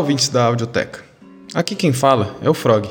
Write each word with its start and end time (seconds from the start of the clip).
ouvintes 0.00 0.30
da 0.30 0.44
Audioteca. 0.44 1.04
Aqui 1.52 1.74
quem 1.74 1.92
fala 1.92 2.34
é 2.40 2.48
o 2.48 2.54
Frog. 2.54 2.88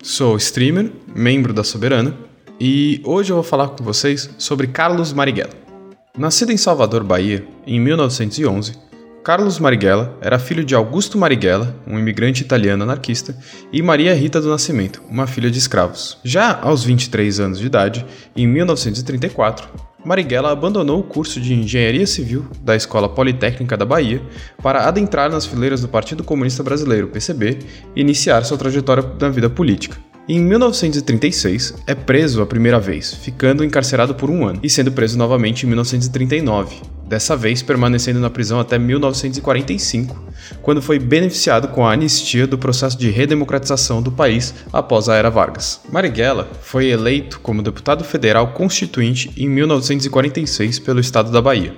Sou 0.00 0.36
streamer, 0.36 0.92
membro 1.12 1.52
da 1.52 1.64
Soberana, 1.64 2.16
e 2.60 3.02
hoje 3.04 3.32
eu 3.32 3.36
vou 3.36 3.42
falar 3.42 3.70
com 3.70 3.82
vocês 3.82 4.30
sobre 4.38 4.68
Carlos 4.68 5.12
Marighella. 5.12 5.50
Nascido 6.16 6.52
em 6.52 6.56
Salvador, 6.56 7.02
Bahia, 7.02 7.44
em 7.66 7.80
1911, 7.80 8.74
Carlos 9.24 9.58
Marighella 9.58 10.16
era 10.20 10.38
filho 10.38 10.64
de 10.64 10.72
Augusto 10.72 11.18
Marighella, 11.18 11.74
um 11.84 11.98
imigrante 11.98 12.42
italiano 12.42 12.84
anarquista, 12.84 13.36
e 13.72 13.82
Maria 13.82 14.14
Rita 14.14 14.40
do 14.40 14.48
Nascimento, 14.48 15.02
uma 15.10 15.26
filha 15.26 15.50
de 15.50 15.58
escravos. 15.58 16.18
Já 16.22 16.60
aos 16.60 16.84
23 16.84 17.40
anos 17.40 17.58
de 17.58 17.66
idade, 17.66 18.06
em 18.36 18.46
1934, 18.46 19.68
Marighella 20.04 20.50
abandonou 20.50 21.00
o 21.00 21.02
curso 21.04 21.40
de 21.40 21.54
Engenharia 21.54 22.06
Civil 22.06 22.46
da 22.60 22.74
Escola 22.74 23.08
Politécnica 23.08 23.76
da 23.76 23.84
Bahia 23.84 24.20
para 24.60 24.86
adentrar 24.86 25.30
nas 25.30 25.46
fileiras 25.46 25.80
do 25.80 25.88
Partido 25.88 26.24
Comunista 26.24 26.62
Brasileiro, 26.62 27.08
PCB, 27.08 27.58
e 27.94 28.00
iniciar 28.00 28.44
sua 28.44 28.58
trajetória 28.58 29.04
na 29.20 29.28
vida 29.28 29.48
política. 29.48 29.96
Em 30.28 30.40
1936, 30.40 31.74
é 31.84 31.96
preso 31.96 32.42
a 32.42 32.46
primeira 32.46 32.78
vez, 32.78 33.12
ficando 33.12 33.64
encarcerado 33.64 34.14
por 34.14 34.30
um 34.30 34.46
ano, 34.46 34.60
e 34.62 34.70
sendo 34.70 34.92
preso 34.92 35.18
novamente 35.18 35.64
em 35.64 35.66
1939, 35.66 36.76
dessa 37.08 37.36
vez 37.36 37.60
permanecendo 37.60 38.20
na 38.20 38.30
prisão 38.30 38.60
até 38.60 38.78
1945, 38.78 40.16
quando 40.62 40.80
foi 40.80 41.00
beneficiado 41.00 41.66
com 41.68 41.84
a 41.84 41.92
anistia 41.92 42.46
do 42.46 42.56
processo 42.56 42.96
de 42.96 43.10
redemocratização 43.10 44.00
do 44.00 44.12
país 44.12 44.54
após 44.72 45.08
a 45.08 45.16
Era 45.16 45.28
Vargas. 45.28 45.80
Marighella 45.90 46.48
foi 46.62 46.86
eleito 46.86 47.40
como 47.40 47.60
deputado 47.60 48.04
federal 48.04 48.52
constituinte 48.52 49.32
em 49.36 49.48
1946 49.48 50.78
pelo 50.78 51.00
estado 51.00 51.32
da 51.32 51.42
Bahia, 51.42 51.74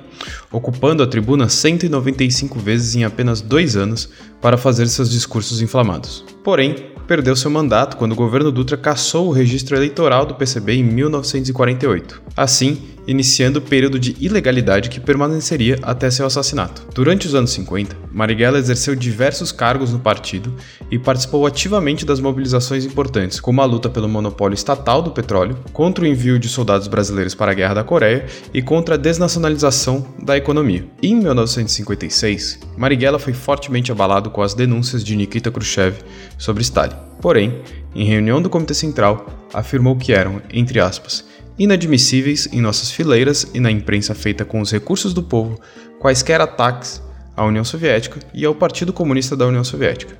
ocupando 0.53 1.03
a 1.03 1.07
tribuna 1.07 1.49
195 1.49 2.59
vezes 2.59 2.95
em 2.95 3.05
apenas 3.05 3.41
dois 3.41 3.75
anos 3.75 4.11
para 4.39 4.59
fazer 4.59 4.87
seus 4.89 5.11
discursos 5.11 5.63
inflamados. 5.63 6.23
Porém, 6.45 6.93
perdeu 7.07 7.37
seu 7.37 7.51
mandato 7.51 7.97
quando 7.97 8.13
o 8.13 8.17
governo 8.17 8.51
Dutra 8.51 8.77
cassou 8.77 9.29
o 9.29 9.33
registro 9.33 9.77
eleitoral 9.77 10.27
do 10.27 10.35
PCB 10.35 10.75
em 10.75 10.83
1948, 10.83 12.23
assim 12.37 12.94
iniciando 13.07 13.59
o 13.59 13.63
período 13.63 13.99
de 13.99 14.17
ilegalidade 14.21 14.89
que 14.89 15.01
permaneceria 15.01 15.79
até 15.83 16.11
seu 16.11 16.27
assassinato. 16.27 16.87
Durante 16.95 17.27
os 17.27 17.35
anos 17.35 17.51
50, 17.53 17.97
Marighella 18.13 18.59
exerceu 18.59 18.95
diversos 18.95 19.53
cargos 19.53 19.93
no 19.93 19.99
partido 19.99 20.55
e 20.91 20.99
participou 20.99 21.47
ativamente 21.47 22.05
das 22.05 22.21
mobilizações 22.21 22.85
importantes, 22.85 23.41
como 23.41 23.61
a 23.61 23.65
luta 23.65 23.89
pelo 23.89 24.09
monopólio 24.09 24.55
estatal 24.55 25.03
do 25.03 25.11
petróleo, 25.11 25.59
contra 25.73 26.05
o 26.05 26.07
envio 26.07 26.39
de 26.39 26.49
soldados 26.49 26.89
brasileiros 26.89 27.35
para 27.35 27.53
a 27.53 27.55
Guerra 27.55 27.75
da 27.75 27.85
Coreia 27.85 28.27
e 28.53 28.63
contra 28.63 28.95
a 28.95 28.99
desnacionalização 28.99 30.07
da 30.23 30.37
economia. 30.37 30.87
Em 31.03 31.15
1956, 31.15 32.61
Marighella 32.77 33.19
foi 33.19 33.33
fortemente 33.33 33.93
abalado 33.93 34.31
com 34.31 34.43
as 34.43 34.55
denúncias 34.55 35.05
de 35.05 35.17
Nikita 35.17 35.51
Khrushchev 35.51 35.97
sobre 36.39 36.63
Stalin. 36.63 36.95
Porém, 37.21 37.63
em 37.95 38.05
reunião 38.05 38.43
do 38.43 38.51
Comitê 38.51 38.75
Central, 38.75 39.27
afirmou 39.53 39.97
que 39.97 40.13
eram, 40.13 40.43
entre 40.53 40.81
aspas, 40.81 41.25
inadmissíveis 41.59 42.49
em 42.53 42.61
nossas 42.61 42.91
fileiras 42.91 43.47
e 43.55 43.61
na 43.61 43.71
imprensa 43.71 44.15
feita 44.15 44.45
com 44.45 44.61
os 44.61 44.71
recursos 44.71 45.15
do 45.15 45.23
povo 45.23 45.61
quaisquer 46.01 46.41
ataques 46.41 47.03
à 47.37 47.45
União 47.45 47.65
Soviética 47.65 48.21
e 48.33 48.45
ao 48.45 48.55
Partido 48.55 48.93
Comunista 48.93 49.37
da 49.37 49.47
União 49.47 49.65
Soviética. 49.65 50.17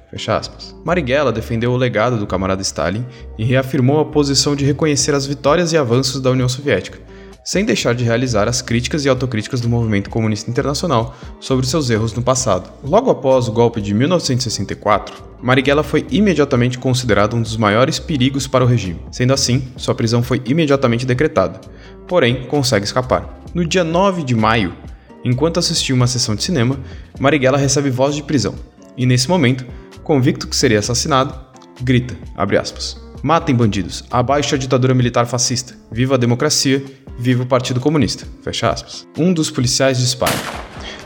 Marighella 0.85 1.33
defendeu 1.33 1.73
o 1.73 1.77
legado 1.77 2.19
do 2.19 2.27
camarada 2.27 2.63
Stalin 2.63 3.05
e 3.39 3.45
reafirmou 3.45 4.01
a 4.01 4.05
posição 4.05 4.57
de 4.57 4.65
reconhecer 4.65 5.15
as 5.15 5.27
vitórias 5.27 5.73
e 5.73 5.77
avanços 5.77 6.21
da 6.21 6.31
União 6.31 6.49
Soviética, 6.49 6.99
sem 7.45 7.65
deixar 7.65 7.95
de 7.95 8.03
realizar 8.03 8.49
as 8.49 8.63
críticas 8.63 9.05
e 9.05 9.09
autocríticas 9.09 9.61
do 9.61 9.69
movimento 9.69 10.09
comunista 10.09 10.51
internacional 10.51 11.15
sobre 11.39 11.67
seus 11.67 11.91
erros 11.91 12.15
no 12.15 12.23
passado. 12.23 12.73
Logo 12.83 13.11
após 13.11 13.47
o 13.47 13.53
golpe 13.53 13.83
de 13.83 13.93
1964, 13.93 15.23
Marighella 15.43 15.83
foi 15.83 16.07
imediatamente 16.11 16.79
considerado 16.79 17.37
um 17.37 17.43
dos 17.43 17.59
maiores 17.59 17.99
perigos 17.99 18.47
para 18.47 18.65
o 18.65 18.67
regime. 18.67 19.01
Sendo 19.13 19.35
assim, 19.35 19.69
sua 19.77 19.95
prisão 19.95 20.23
foi 20.23 20.41
imediatamente 20.47 21.05
decretada, 21.05 21.61
porém 22.09 22.47
consegue 22.47 22.87
escapar. 22.87 23.43
No 23.53 23.65
dia 23.67 23.85
9 23.85 24.23
de 24.23 24.35
maio, 24.35 24.75
enquanto 25.23 25.59
assistia 25.59 25.95
uma 25.95 26.07
sessão 26.07 26.35
de 26.35 26.43
cinema, 26.43 26.81
Marighella 27.21 27.59
recebe 27.59 27.91
voz 27.91 28.15
de 28.15 28.23
prisão, 28.23 28.55
e 28.97 29.05
nesse 29.05 29.29
momento, 29.29 29.67
convicto 30.03 30.49
que 30.49 30.57
seria 30.57 30.79
assassinado, 30.79 31.39
grita, 31.83 32.17
aspas, 32.59 33.04
Matem 33.25 33.57
bandidos, 33.57 34.05
abaixo 34.11 34.55
a 34.55 34.59
ditadura 34.59 34.95
militar 34.95 35.27
fascista, 35.27 35.75
viva 35.91 36.15
a 36.15 36.19
democracia 36.19 36.85
Viva 37.19 37.45
o 37.45 37.47
Partido 37.47 37.81
Comunista. 37.81 38.27
Fecha 38.43 38.71
aspas. 38.71 39.07
Um 39.17 39.33
dos 39.33 39.51
policiais 39.51 39.99
dispara. 39.99 40.35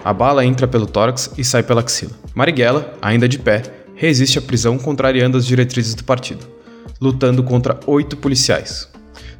A 0.04 0.12
bala 0.12 0.44
entra 0.44 0.66
pelo 0.66 0.86
tórax 0.86 1.30
e 1.36 1.44
sai 1.44 1.62
pela 1.62 1.80
axila. 1.80 2.12
Marighella, 2.34 2.94
ainda 3.02 3.28
de 3.28 3.38
pé, 3.38 3.62
resiste 3.94 4.38
à 4.38 4.42
prisão 4.42 4.78
contrariando 4.78 5.36
as 5.36 5.46
diretrizes 5.46 5.94
do 5.94 6.04
partido, 6.04 6.46
lutando 7.00 7.42
contra 7.42 7.78
oito 7.86 8.16
policiais. 8.16 8.88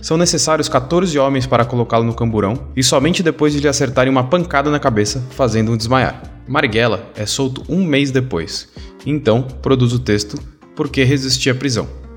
São 0.01 0.17
necessários 0.17 0.69
14 0.69 1.19
homens 1.19 1.47
para 1.47 1.65
colocá-lo 1.65 2.05
no 2.05 2.15
camburão 2.15 2.69
e 2.77 2.83
somente 2.83 3.23
depois 3.23 3.53
de 3.53 3.61
lhe 3.61 3.69
acertarem 3.69 4.13
uma 4.13 4.25
pancada 4.25 4.71
na 4.71 4.79
cabeça, 4.79 5.25
fazendo-o 5.31 5.77
desmaiar. 5.77 6.23
Marighella 6.47 7.11
é 7.17 7.27
solto 7.27 7.65
um 7.69 7.85
mês 7.85 8.11
depois, 8.11 8.69
então 9.05 9.43
produz 9.43 9.93
o 9.93 9.99
texto 9.99 10.39
Por 10.77 10.89
que 10.89 11.03
resistir 11.03 11.51
à 11.51 11.55
prisão? 11.55 12.08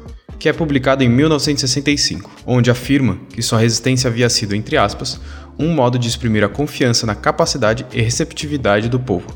Que 0.41 0.49
é 0.49 0.53
publicado 0.53 1.03
em 1.03 1.07
1965, 1.07 2.31
onde 2.47 2.71
afirma 2.71 3.19
que 3.31 3.43
sua 3.43 3.59
resistência 3.59 4.07
havia 4.07 4.27
sido, 4.27 4.55
entre 4.55 4.75
aspas, 4.75 5.21
um 5.57 5.71
modo 5.71 5.99
de 5.99 6.07
exprimir 6.07 6.43
a 6.43 6.49
confiança 6.49 7.05
na 7.05 7.13
capacidade 7.13 7.85
e 7.93 8.01
receptividade 8.01 8.89
do 8.89 8.99
povo 8.99 9.27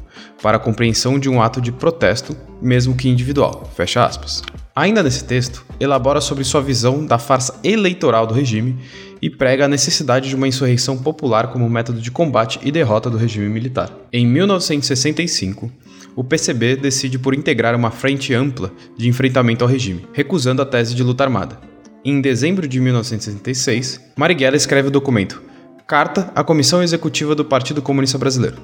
para 0.42 0.58
a 0.58 0.60
compreensão 0.60 1.20
de 1.20 1.30
um 1.30 1.40
ato 1.40 1.62
de 1.62 1.72
protesto, 1.72 2.36
mesmo 2.60 2.96
que 2.96 3.08
individual. 3.08 3.72
Fecha 3.76 4.04
aspas. 4.04 4.42
Ainda 4.76 5.04
nesse 5.04 5.24
texto, 5.24 5.64
elabora 5.80 6.20
sobre 6.20 6.44
sua 6.44 6.60
visão 6.60 7.06
da 7.06 7.20
farsa 7.20 7.60
eleitoral 7.64 8.26
do 8.26 8.34
regime 8.34 8.76
e 9.22 9.30
prega 9.30 9.66
a 9.66 9.70
necessidade 9.70 10.28
de 10.28 10.36
uma 10.36 10.48
insurreição 10.48 10.98
popular 10.98 11.52
como 11.52 11.70
método 11.70 12.02
de 12.02 12.10
combate 12.10 12.60
e 12.64 12.72
derrota 12.72 13.12
do 13.12 13.18
regime 13.18 13.48
militar. 13.48 13.92
Em 14.12 14.26
1965, 14.26 15.72
o 16.16 16.24
PCB 16.24 16.78
decide 16.78 17.20
por 17.20 17.36
integrar 17.36 17.76
uma 17.76 17.92
frente 17.92 18.34
ampla 18.34 18.72
de 18.98 19.10
enfrentamento 19.10 19.64
ao 19.64 19.70
regime, 19.70 20.08
recusando 20.14 20.62
a 20.62 20.66
tese 20.66 20.96
de 20.96 21.04
luta 21.04 21.24
armada. 21.24 21.60
Em 22.04 22.22
dezembro 22.22 22.68
de 22.68 22.80
1966, 22.80 24.00
Marighella 24.16 24.56
escreve 24.56 24.88
o 24.88 24.92
documento 24.92 25.42
Carta 25.88 26.32
à 26.34 26.44
Comissão 26.44 26.82
Executiva 26.82 27.36
do 27.36 27.44
Partido 27.44 27.82
Comunista 27.82 28.18
Brasileiro, 28.18 28.58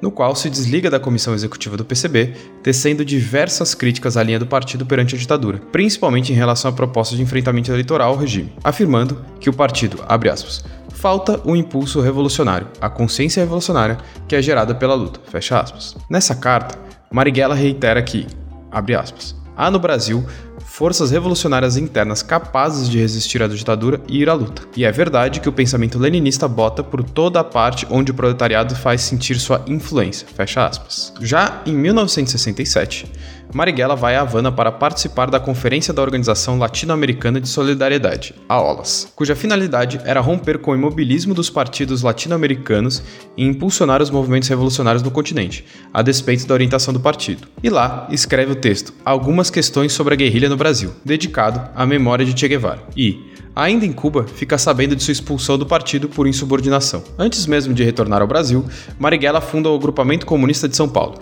no 0.00 0.10
qual 0.10 0.34
se 0.34 0.50
desliga 0.50 0.90
da 0.90 1.00
comissão 1.00 1.34
executiva 1.34 1.76
do 1.76 1.84
PCB, 1.84 2.32
tecendo 2.62 3.04
diversas 3.04 3.74
críticas 3.74 4.16
à 4.16 4.22
linha 4.22 4.38
do 4.38 4.46
partido 4.46 4.84
perante 4.84 5.14
a 5.14 5.18
ditadura, 5.18 5.58
principalmente 5.70 6.32
em 6.32 6.36
relação 6.36 6.70
à 6.70 6.74
proposta 6.74 7.14
de 7.14 7.22
enfrentamento 7.22 7.70
eleitoral 7.70 8.10
ao 8.10 8.16
regime, 8.16 8.52
afirmando 8.64 9.24
que 9.40 9.50
o 9.50 9.52
partido, 9.52 10.02
abre 10.08 10.28
aspas, 10.28 10.64
falta 10.92 11.40
o 11.44 11.54
impulso 11.54 12.00
revolucionário, 12.00 12.68
a 12.80 12.88
consciência 12.88 13.42
revolucionária 13.42 13.98
que 14.26 14.34
é 14.34 14.42
gerada 14.42 14.74
pela 14.74 14.94
luta. 14.94 15.20
Fecha 15.30 15.60
aspas. 15.60 15.96
Nessa 16.10 16.34
carta, 16.34 16.85
Marighella 17.16 17.54
reitera 17.54 18.02
que, 18.02 18.26
abre 18.70 18.94
aspas, 18.94 19.34
há 19.56 19.70
no 19.70 19.78
Brasil 19.78 20.22
forças 20.66 21.10
revolucionárias 21.10 21.78
internas 21.78 22.22
capazes 22.22 22.90
de 22.90 22.98
resistir 22.98 23.42
à 23.42 23.48
ditadura 23.48 24.02
e 24.06 24.18
ir 24.18 24.28
à 24.28 24.34
luta. 24.34 24.60
E 24.76 24.84
é 24.84 24.92
verdade 24.92 25.40
que 25.40 25.48
o 25.48 25.52
pensamento 25.52 25.98
leninista 25.98 26.46
bota 26.46 26.84
por 26.84 27.02
toda 27.02 27.40
a 27.40 27.44
parte 27.44 27.86
onde 27.88 28.10
o 28.10 28.14
proletariado 28.14 28.76
faz 28.76 29.00
sentir 29.00 29.38
sua 29.38 29.64
influência. 29.66 30.28
Fecha 30.28 30.66
aspas. 30.66 31.14
Já 31.22 31.62
em 31.64 31.74
1967, 31.74 33.10
Marighella 33.54 33.94
vai 33.94 34.16
a 34.16 34.20
Havana 34.20 34.50
para 34.50 34.72
participar 34.72 35.30
da 35.30 35.40
Conferência 35.40 35.94
da 35.94 36.02
Organização 36.02 36.58
Latino-Americana 36.58 37.40
de 37.40 37.48
Solidariedade, 37.48 38.34
a 38.48 38.60
OLAS, 38.60 39.12
cuja 39.14 39.36
finalidade 39.36 40.00
era 40.04 40.20
romper 40.20 40.58
com 40.58 40.72
o 40.72 40.74
imobilismo 40.74 41.32
dos 41.32 41.48
partidos 41.48 42.02
latino-americanos 42.02 43.02
e 43.36 43.44
impulsionar 43.44 44.02
os 44.02 44.10
movimentos 44.10 44.48
revolucionários 44.48 45.02
no 45.02 45.10
continente, 45.10 45.64
a 45.92 46.02
despeito 46.02 46.46
da 46.46 46.54
orientação 46.54 46.92
do 46.92 47.00
partido. 47.00 47.48
E 47.62 47.70
lá 47.70 48.08
escreve 48.10 48.52
o 48.52 48.56
texto 48.56 48.92
Algumas 49.04 49.50
questões 49.50 49.92
sobre 49.92 50.14
a 50.14 50.16
guerrilha 50.16 50.48
no 50.48 50.56
Brasil, 50.56 50.92
dedicado 51.04 51.60
à 51.74 51.86
memória 51.86 52.24
de 52.24 52.38
Che 52.38 52.48
Guevara. 52.48 52.82
E, 52.96 53.32
ainda 53.54 53.86
em 53.86 53.92
Cuba, 53.92 54.24
fica 54.24 54.58
sabendo 54.58 54.96
de 54.96 55.02
sua 55.02 55.12
expulsão 55.12 55.56
do 55.56 55.64
partido 55.64 56.08
por 56.08 56.26
insubordinação. 56.26 57.02
Antes 57.18 57.46
mesmo 57.46 57.72
de 57.72 57.84
retornar 57.84 58.20
ao 58.20 58.28
Brasil, 58.28 58.64
Marighella 58.98 59.40
funda 59.40 59.70
o 59.70 59.74
Agrupamento 59.74 60.26
Comunista 60.26 60.68
de 60.68 60.76
São 60.76 60.88
Paulo, 60.88 61.18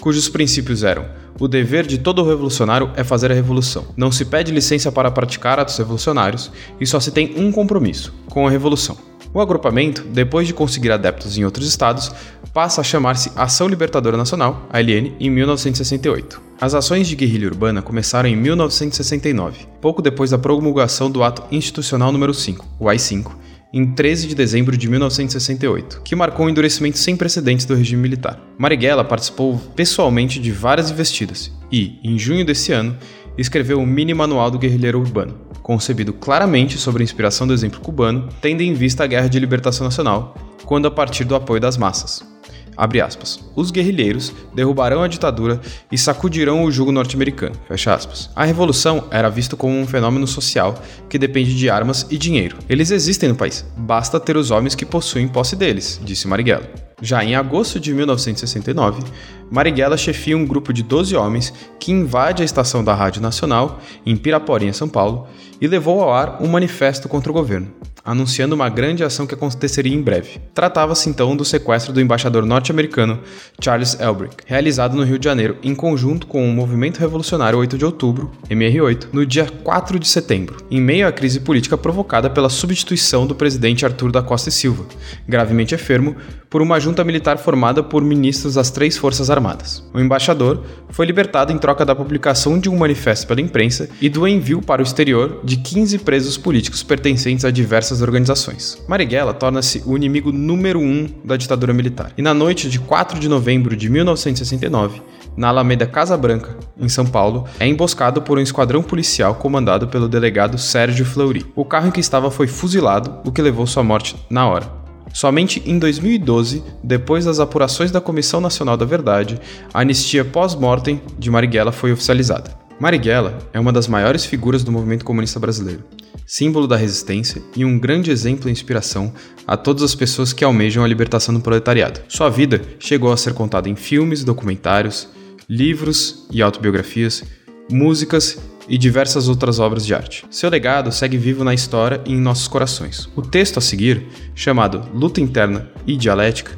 cujos 0.00 0.28
princípios 0.28 0.82
eram 0.82 1.04
o 1.40 1.46
dever 1.46 1.86
de 1.86 1.98
todo 1.98 2.26
revolucionário 2.26 2.90
é 2.96 3.04
fazer 3.04 3.30
a 3.30 3.34
revolução. 3.34 3.86
Não 3.96 4.10
se 4.10 4.24
pede 4.24 4.50
licença 4.50 4.90
para 4.90 5.10
praticar 5.10 5.60
atos 5.60 5.76
revolucionários 5.78 6.50
e 6.80 6.86
só 6.86 6.98
se 6.98 7.12
tem 7.12 7.34
um 7.36 7.52
compromisso: 7.52 8.12
com 8.28 8.46
a 8.46 8.50
revolução. 8.50 8.96
O 9.32 9.40
agrupamento, 9.40 10.02
depois 10.02 10.46
de 10.46 10.54
conseguir 10.54 10.90
adeptos 10.90 11.38
em 11.38 11.44
outros 11.44 11.68
estados, 11.68 12.10
passa 12.52 12.80
a 12.80 12.84
chamar-se 12.84 13.30
Ação 13.36 13.68
Libertadora 13.68 14.16
Nacional, 14.16 14.66
ALN, 14.72 15.12
em 15.20 15.30
1968. 15.30 16.40
As 16.60 16.74
ações 16.74 17.06
de 17.06 17.14
guerrilha 17.14 17.46
urbana 17.46 17.82
começaram 17.82 18.28
em 18.28 18.34
1969, 18.34 19.68
pouco 19.80 20.02
depois 20.02 20.30
da 20.30 20.38
promulgação 20.38 21.08
do 21.08 21.22
Ato 21.22 21.44
Institucional 21.52 22.10
número 22.10 22.34
5, 22.34 22.66
o 22.80 22.88
AI-5, 22.88 23.30
em 23.72 23.86
13 23.94 24.28
de 24.28 24.34
dezembro 24.34 24.76
de 24.76 24.88
1968, 24.88 26.00
que 26.02 26.16
marcou 26.16 26.46
um 26.46 26.48
endurecimento 26.48 26.98
sem 26.98 27.16
precedentes 27.16 27.66
do 27.66 27.74
regime 27.74 28.02
militar. 28.02 28.40
Marighella 28.56 29.04
participou 29.04 29.58
pessoalmente 29.76 30.40
de 30.40 30.50
várias 30.50 30.90
investidas 30.90 31.52
e, 31.70 31.98
em 32.02 32.18
junho 32.18 32.44
desse 32.44 32.72
ano, 32.72 32.96
escreveu 33.36 33.78
o 33.78 33.86
Mini 33.86 34.14
Manual 34.14 34.50
do 34.50 34.58
Guerrilheiro 34.58 34.98
Urbano, 34.98 35.38
concebido 35.62 36.12
claramente 36.12 36.78
sobre 36.78 37.02
a 37.02 37.04
inspiração 37.04 37.46
do 37.46 37.52
exemplo 37.52 37.80
cubano, 37.80 38.28
tendo 38.40 38.62
em 38.62 38.72
vista 38.72 39.04
a 39.04 39.06
Guerra 39.06 39.28
de 39.28 39.38
Libertação 39.38 39.84
Nacional, 39.84 40.34
quando 40.64 40.88
a 40.88 40.90
partir 40.90 41.24
do 41.24 41.34
apoio 41.34 41.60
das 41.60 41.76
massas. 41.76 42.37
Abre 42.78 43.00
aspas. 43.00 43.40
Os 43.56 43.72
guerrilheiros 43.72 44.32
derrubarão 44.54 45.02
a 45.02 45.08
ditadura 45.08 45.60
e 45.90 45.98
sacudirão 45.98 46.62
o 46.62 46.70
jugo 46.70 46.92
norte-americano. 46.92 47.56
Fecha 47.66 47.92
aspas. 47.92 48.30
A 48.36 48.44
revolução 48.44 49.08
era 49.10 49.28
vista 49.28 49.56
como 49.56 49.76
um 49.76 49.84
fenômeno 49.84 50.28
social 50.28 50.80
que 51.08 51.18
depende 51.18 51.56
de 51.56 51.68
armas 51.68 52.06
e 52.08 52.16
dinheiro. 52.16 52.56
Eles 52.68 52.92
existem 52.92 53.30
no 53.30 53.34
país. 53.34 53.66
Basta 53.76 54.20
ter 54.20 54.36
os 54.36 54.52
homens 54.52 54.76
que 54.76 54.86
possuem 54.86 55.26
posse 55.26 55.56
deles, 55.56 56.00
disse 56.04 56.28
Marighella. 56.28 56.70
Já 57.02 57.24
em 57.24 57.34
agosto 57.34 57.80
de 57.80 57.92
1969, 57.92 59.02
Marighella 59.50 59.96
chefia 59.96 60.36
um 60.36 60.46
grupo 60.46 60.72
de 60.72 60.84
12 60.84 61.16
homens 61.16 61.52
que 61.80 61.90
invade 61.90 62.42
a 62.42 62.44
estação 62.44 62.84
da 62.84 62.94
Rádio 62.94 63.20
Nacional, 63.20 63.80
em 64.06 64.16
Piraporinha, 64.16 64.72
São 64.72 64.88
Paulo, 64.88 65.26
e 65.60 65.66
levou 65.66 66.00
ao 66.00 66.12
ar 66.12 66.38
um 66.40 66.46
manifesto 66.46 67.08
contra 67.08 67.30
o 67.30 67.34
governo 67.34 67.72
anunciando 68.08 68.54
uma 68.54 68.70
grande 68.70 69.04
ação 69.04 69.26
que 69.26 69.34
aconteceria 69.34 69.94
em 69.94 70.00
breve. 70.00 70.40
Tratava-se 70.54 71.10
então 71.10 71.36
do 71.36 71.44
sequestro 71.44 71.92
do 71.92 72.00
embaixador 72.00 72.46
norte-americano 72.46 73.20
Charles 73.60 74.00
Elbrick, 74.00 74.36
realizado 74.46 74.96
no 74.96 75.04
Rio 75.04 75.18
de 75.18 75.26
Janeiro 75.26 75.58
em 75.62 75.74
conjunto 75.74 76.26
com 76.26 76.48
o 76.48 76.52
Movimento 76.52 76.98
Revolucionário 76.98 77.58
8 77.58 77.76
de 77.76 77.84
Outubro, 77.84 78.30
MR8, 78.50 79.08
no 79.12 79.26
dia 79.26 79.46
4 79.62 79.98
de 79.98 80.08
setembro, 80.08 80.56
em 80.70 80.80
meio 80.80 81.06
à 81.06 81.12
crise 81.12 81.40
política 81.40 81.76
provocada 81.76 82.30
pela 82.30 82.48
substituição 82.48 83.26
do 83.26 83.34
presidente 83.34 83.84
Arthur 83.84 84.10
da 84.10 84.22
Costa 84.22 84.48
e 84.48 84.52
Silva, 84.52 84.86
gravemente 85.28 85.74
enfermo, 85.74 86.16
por 86.48 86.62
uma 86.62 86.80
junta 86.80 87.04
militar 87.04 87.36
formada 87.36 87.82
por 87.82 88.02
ministros 88.02 88.54
das 88.54 88.70
três 88.70 88.96
Forças 88.96 89.28
Armadas. 89.28 89.84
O 89.92 90.00
embaixador 90.00 90.64
foi 90.88 91.04
libertado 91.04 91.52
em 91.52 91.58
troca 91.58 91.84
da 91.84 91.94
publicação 91.94 92.58
de 92.58 92.70
um 92.70 92.76
manifesto 92.76 93.26
pela 93.26 93.40
imprensa 93.40 93.90
e 94.00 94.08
do 94.08 94.26
envio 94.26 94.62
para 94.62 94.80
o 94.80 94.84
exterior 94.84 95.40
de 95.44 95.58
15 95.58 95.98
presos 95.98 96.38
políticos 96.38 96.82
pertencentes 96.82 97.44
a 97.44 97.50
diversas 97.50 97.97
essas 97.98 98.02
organizações. 98.02 98.78
Marighella 98.86 99.34
torna-se 99.34 99.82
o 99.84 99.96
inimigo 99.96 100.32
número 100.32 100.80
um 100.80 101.08
da 101.24 101.36
ditadura 101.36 101.72
militar. 101.72 102.12
E 102.16 102.22
na 102.22 102.32
noite 102.32 102.70
de 102.70 102.78
4 102.78 103.18
de 103.18 103.28
novembro 103.28 103.76
de 103.76 103.88
1969, 103.88 105.02
na 105.36 105.48
Alameda 105.48 105.86
Casa 105.86 106.16
Branca, 106.16 106.56
em 106.78 106.88
São 106.88 107.06
Paulo, 107.06 107.44
é 107.58 107.66
emboscado 107.66 108.22
por 108.22 108.38
um 108.38 108.40
esquadrão 108.40 108.82
policial 108.82 109.34
comandado 109.34 109.88
pelo 109.88 110.08
delegado 110.08 110.58
Sérgio 110.58 111.04
Fleury. 111.04 111.46
O 111.54 111.64
carro 111.64 111.88
em 111.88 111.90
que 111.90 112.00
estava 112.00 112.30
foi 112.30 112.46
fuzilado, 112.46 113.20
o 113.24 113.32
que 113.32 113.42
levou 113.42 113.66
sua 113.66 113.82
morte 113.82 114.16
na 114.30 114.46
hora. 114.46 114.78
Somente 115.12 115.62
em 115.64 115.78
2012, 115.78 116.62
depois 116.82 117.24
das 117.24 117.40
apurações 117.40 117.90
da 117.90 118.00
Comissão 118.00 118.40
Nacional 118.40 118.76
da 118.76 118.84
Verdade, 118.84 119.40
a 119.72 119.80
anistia 119.80 120.24
pós-mortem 120.24 121.00
de 121.18 121.30
Marighella 121.30 121.72
foi 121.72 121.92
oficializada. 121.92 122.50
Marighella 122.78 123.38
é 123.52 123.58
uma 123.58 123.72
das 123.72 123.88
maiores 123.88 124.24
figuras 124.24 124.62
do 124.62 124.70
movimento 124.70 125.04
comunista 125.04 125.40
brasileiro 125.40 125.82
símbolo 126.28 126.66
da 126.66 126.76
resistência 126.76 127.42
e 127.56 127.64
um 127.64 127.78
grande 127.78 128.10
exemplo 128.10 128.50
e 128.50 128.52
inspiração 128.52 129.14
a 129.46 129.56
todas 129.56 129.82
as 129.82 129.94
pessoas 129.94 130.34
que 130.34 130.44
almejam 130.44 130.84
a 130.84 130.86
libertação 130.86 131.34
do 131.34 131.40
proletariado. 131.40 132.00
Sua 132.06 132.28
vida 132.28 132.60
chegou 132.78 133.10
a 133.10 133.16
ser 133.16 133.32
contada 133.32 133.66
em 133.66 133.74
filmes, 133.74 134.22
documentários, 134.22 135.08
livros 135.48 136.26
e 136.30 136.42
autobiografias, 136.42 137.24
músicas 137.72 138.38
e 138.68 138.76
diversas 138.76 139.26
outras 139.26 139.58
obras 139.58 139.86
de 139.86 139.94
arte. 139.94 140.26
Seu 140.30 140.50
legado 140.50 140.92
segue 140.92 141.16
vivo 141.16 141.42
na 141.42 141.54
história 141.54 142.02
e 142.04 142.12
em 142.12 142.20
nossos 142.20 142.46
corações. 142.46 143.08
O 143.16 143.22
texto 143.22 143.56
a 143.56 143.62
seguir, 143.62 144.02
chamado 144.34 144.86
Luta 144.92 145.22
Interna 145.22 145.70
e 145.86 145.96
Dialética, 145.96 146.52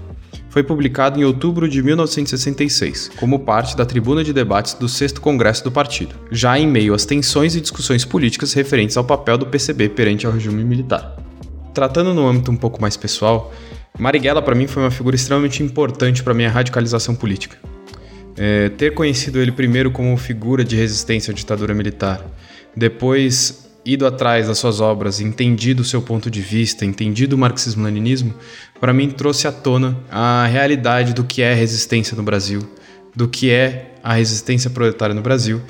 foi 0.50 0.64
publicado 0.64 1.18
em 1.18 1.24
outubro 1.24 1.68
de 1.68 1.82
1966, 1.82 3.12
como 3.16 3.38
parte 3.38 3.76
da 3.76 3.86
tribuna 3.86 4.22
de 4.22 4.32
debates 4.32 4.74
do 4.74 4.88
6 4.88 5.12
Congresso 5.12 5.64
do 5.64 5.70
Partido, 5.70 6.16
já 6.30 6.58
em 6.58 6.66
meio 6.66 6.92
às 6.92 7.06
tensões 7.06 7.54
e 7.54 7.60
discussões 7.60 8.04
políticas 8.04 8.52
referentes 8.52 8.96
ao 8.96 9.04
papel 9.04 9.38
do 9.38 9.46
PCB 9.46 9.88
perante 9.90 10.26
ao 10.26 10.32
regime 10.32 10.62
militar. 10.64 11.16
Tratando 11.72 12.12
no 12.12 12.26
âmbito 12.26 12.50
um 12.50 12.56
pouco 12.56 12.82
mais 12.82 12.96
pessoal, 12.96 13.54
Marighella 13.96 14.42
para 14.42 14.56
mim 14.56 14.66
foi 14.66 14.82
uma 14.82 14.90
figura 14.90 15.14
extremamente 15.14 15.62
importante 15.62 16.22
para 16.22 16.34
minha 16.34 16.50
radicalização 16.50 17.14
política. 17.14 17.56
É, 18.36 18.70
ter 18.70 18.92
conhecido 18.92 19.40
ele 19.40 19.52
primeiro 19.52 19.90
como 19.90 20.16
figura 20.16 20.64
de 20.64 20.74
resistência 20.74 21.30
à 21.30 21.34
ditadura 21.34 21.74
militar, 21.74 22.24
depois 22.76 23.69
ido 23.84 24.06
atrás 24.06 24.48
das 24.48 24.58
suas 24.58 24.80
obras, 24.80 25.20
entendido 25.20 25.82
o 25.82 25.84
seu 25.84 26.02
ponto 26.02 26.30
de 26.30 26.40
vista, 26.40 26.84
entendido 26.84 27.36
o 27.36 27.38
marxismo-leninismo, 27.38 28.34
para 28.80 28.92
mim 28.92 29.10
trouxe 29.10 29.46
à 29.48 29.52
tona 29.52 29.98
a 30.10 30.46
realidade 30.46 31.14
do 31.14 31.24
que 31.24 31.42
é 31.42 31.54
resistência 31.54 32.16
no 32.16 32.22
Brasil, 32.22 32.60
do 33.14 33.28
que 33.28 33.50
é 33.50 33.94
a 34.02 34.14
resistência 34.14 34.70
proletária 34.70 35.14
no 35.14 35.22
Brasil 35.22 35.60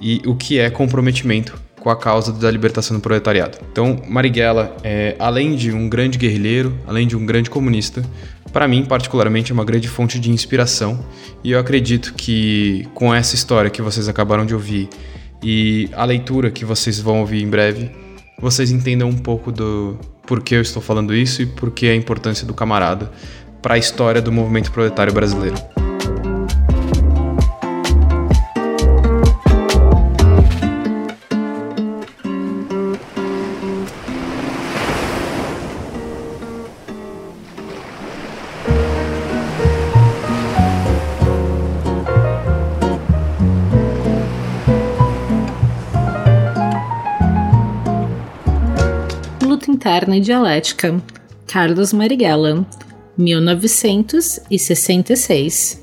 e 0.00 0.20
o 0.26 0.34
que 0.34 0.58
é 0.58 0.70
comprometimento 0.70 1.54
com 1.78 1.90
a 1.90 1.96
causa 1.96 2.32
da 2.32 2.48
libertação 2.48 2.96
do 2.96 3.00
proletariado. 3.00 3.58
Então, 3.72 4.00
Marighella, 4.08 4.76
é, 4.84 5.16
além 5.18 5.56
de 5.56 5.72
um 5.72 5.88
grande 5.88 6.16
guerrilheiro, 6.16 6.78
além 6.86 7.08
de 7.08 7.16
um 7.16 7.26
grande 7.26 7.50
comunista, 7.50 8.02
para 8.52 8.68
mim, 8.68 8.84
particularmente, 8.84 9.50
é 9.50 9.54
uma 9.54 9.64
grande 9.64 9.88
fonte 9.88 10.20
de 10.20 10.30
inspiração 10.30 11.04
e 11.42 11.50
eu 11.50 11.58
acredito 11.58 12.14
que 12.14 12.86
com 12.94 13.12
essa 13.12 13.34
história 13.34 13.68
que 13.70 13.82
vocês 13.82 14.08
acabaram 14.08 14.46
de 14.46 14.54
ouvir 14.54 14.88
e 15.42 15.90
a 15.92 16.04
leitura 16.04 16.50
que 16.50 16.64
vocês 16.64 17.00
vão 17.00 17.20
ouvir 17.20 17.42
em 17.42 17.48
breve, 17.48 17.90
vocês 18.38 18.70
entendam 18.70 19.08
um 19.08 19.18
pouco 19.18 19.50
do 19.50 19.98
porquê 20.26 20.54
eu 20.54 20.62
estou 20.62 20.80
falando 20.80 21.14
isso 21.14 21.42
e 21.42 21.46
por 21.46 21.70
que 21.70 21.86
a 21.86 21.94
importância 21.94 22.46
do 22.46 22.54
camarada 22.54 23.10
para 23.60 23.74
a 23.74 23.78
história 23.78 24.20
do 24.20 24.32
movimento 24.32 24.70
proletário 24.70 25.12
brasileiro. 25.12 25.81
Interna 49.72 50.18
e 50.18 50.20
Dialética, 50.20 51.02
Carlos 51.46 51.94
Marighella, 51.94 52.66
1966. 53.16 55.82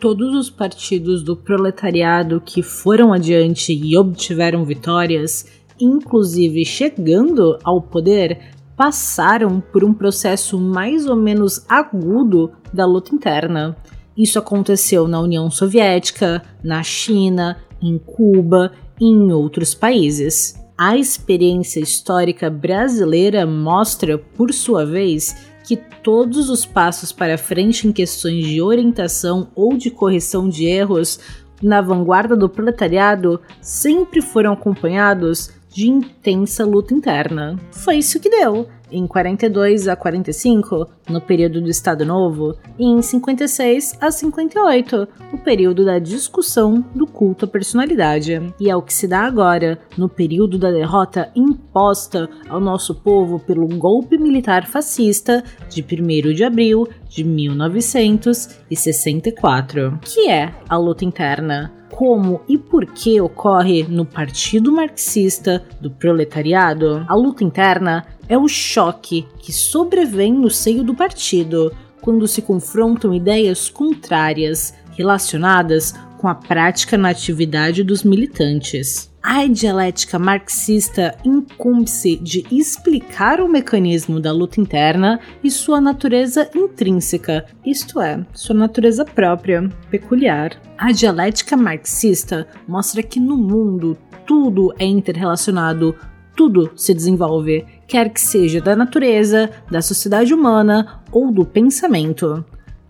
Todos 0.00 0.34
os 0.34 0.50
partidos 0.50 1.22
do 1.22 1.36
proletariado 1.36 2.42
que 2.44 2.64
foram 2.64 3.12
adiante 3.12 3.72
e 3.72 3.96
obtiveram 3.96 4.64
vitórias, 4.64 5.46
inclusive 5.80 6.64
chegando 6.64 7.56
ao 7.62 7.80
poder, 7.80 8.40
passaram 8.76 9.60
por 9.60 9.84
um 9.84 9.94
processo 9.94 10.58
mais 10.58 11.06
ou 11.06 11.14
menos 11.14 11.64
agudo 11.68 12.50
da 12.74 12.84
luta 12.84 13.14
interna. 13.14 13.76
Isso 14.16 14.36
aconteceu 14.36 15.06
na 15.06 15.20
União 15.20 15.48
Soviética, 15.48 16.42
na 16.62 16.82
China, 16.82 17.56
em 17.80 17.98
Cuba 17.98 18.72
e 19.00 19.06
em 19.06 19.32
outros 19.32 19.76
países. 19.76 20.57
A 20.80 20.96
experiência 20.96 21.80
histórica 21.80 22.48
brasileira 22.48 23.44
mostra, 23.44 24.16
por 24.16 24.54
sua 24.54 24.86
vez, 24.86 25.34
que 25.64 25.76
todos 25.76 26.48
os 26.48 26.64
passos 26.64 27.10
para 27.10 27.36
frente 27.36 27.88
em 27.88 27.90
questões 27.90 28.46
de 28.46 28.62
orientação 28.62 29.48
ou 29.56 29.76
de 29.76 29.90
correção 29.90 30.48
de 30.48 30.66
erros 30.66 31.18
na 31.60 31.80
vanguarda 31.80 32.36
do 32.36 32.48
proletariado 32.48 33.40
sempre 33.60 34.22
foram 34.22 34.52
acompanhados 34.52 35.50
de 35.68 35.88
intensa 35.88 36.64
luta 36.64 36.94
interna. 36.94 37.58
Foi 37.72 37.96
isso 37.96 38.20
que 38.20 38.30
deu 38.30 38.68
em 38.90 39.06
42 39.06 39.86
a 39.88 39.96
45, 39.96 40.88
no 41.08 41.20
período 41.20 41.60
do 41.60 41.68
Estado 41.68 42.04
Novo, 42.04 42.56
e 42.78 42.86
em 42.86 43.02
56 43.02 43.98
a 44.00 44.10
58, 44.10 45.08
o 45.32 45.38
período 45.38 45.84
da 45.84 45.98
discussão 45.98 46.84
do 46.94 47.06
culto 47.06 47.44
à 47.44 47.48
personalidade. 47.48 48.40
E 48.58 48.70
é 48.70 48.76
o 48.76 48.82
que 48.82 48.94
se 48.94 49.06
dá 49.06 49.20
agora, 49.20 49.78
no 49.96 50.08
período 50.08 50.58
da 50.58 50.70
derrota 50.70 51.30
imposta 51.34 52.28
ao 52.48 52.60
nosso 52.60 52.94
povo 52.94 53.38
pelo 53.38 53.68
golpe 53.68 54.18
militar 54.18 54.66
fascista 54.66 55.44
de 55.68 55.82
1 55.82 56.34
de 56.34 56.44
abril 56.44 56.88
de 57.08 57.24
1964, 57.24 59.98
que 60.02 60.28
é 60.28 60.52
a 60.68 60.76
luta 60.76 61.04
interna. 61.04 61.72
Como 61.90 62.42
e 62.48 62.56
por 62.56 62.86
que 62.86 63.20
ocorre 63.20 63.84
no 63.88 64.04
Partido 64.04 64.70
Marxista 64.70 65.64
do 65.80 65.90
Proletariado, 65.90 67.04
a 67.08 67.14
luta 67.14 67.42
interna 67.42 68.06
é 68.28 68.36
o 68.36 68.48
choque 68.48 69.26
que 69.38 69.52
sobrevém 69.52 70.32
no 70.32 70.50
seio 70.50 70.84
do 70.84 70.94
partido 70.94 71.72
quando 72.00 72.28
se 72.28 72.42
confrontam 72.42 73.14
ideias 73.14 73.68
contrárias 73.68 74.74
relacionadas 74.96 75.94
com 76.18 76.28
a 76.28 76.34
prática 76.34 76.98
na 76.98 77.10
atividade 77.10 77.82
dos 77.82 78.02
militantes. 78.02 79.08
A 79.22 79.46
dialética 79.46 80.18
marxista 80.18 81.16
incumbe-se 81.24 82.16
de 82.16 82.46
explicar 82.50 83.40
o 83.40 83.48
mecanismo 83.48 84.20
da 84.20 84.32
luta 84.32 84.60
interna 84.60 85.20
e 85.44 85.50
sua 85.50 85.80
natureza 85.80 86.48
intrínseca, 86.54 87.44
isto 87.64 88.00
é, 88.00 88.24
sua 88.32 88.54
natureza 88.54 89.04
própria, 89.04 89.68
peculiar. 89.90 90.60
A 90.78 90.92
dialética 90.92 91.56
marxista 91.56 92.48
mostra 92.66 93.02
que 93.02 93.20
no 93.20 93.36
mundo 93.36 93.98
tudo 94.26 94.72
é 94.78 94.86
interrelacionado, 94.86 95.94
tudo 96.36 96.70
se 96.74 96.94
desenvolve, 96.94 97.66
quer 97.88 98.10
que 98.10 98.20
seja 98.20 98.60
da 98.60 98.76
natureza, 98.76 99.50
da 99.68 99.82
sociedade 99.82 100.32
humana 100.32 101.02
ou 101.10 101.32
do 101.32 101.44
pensamento 101.44 102.44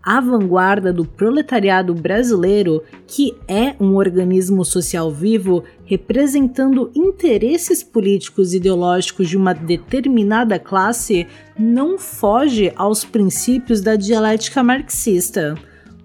a 0.09 0.21
vanguarda 0.21 0.91
do 0.91 1.05
proletariado 1.05 1.93
brasileiro, 1.95 2.83
que 3.07 3.37
é 3.47 3.75
um 3.79 3.95
organismo 3.95 4.65
social 4.65 5.11
vivo 5.13 5.65
representando 5.85 6.91
interesses 6.95 7.83
políticos 7.83 8.55
e 8.55 8.57
ideológicos 8.57 9.29
de 9.29 9.37
uma 9.37 9.53
determinada 9.53 10.59
classe, 10.59 11.27
não 11.59 11.99
foge 11.99 12.73
aos 12.75 13.05
princípios 13.05 13.83
da 13.83 13.97
dialética 13.97 14.63
marxista. 14.63 15.55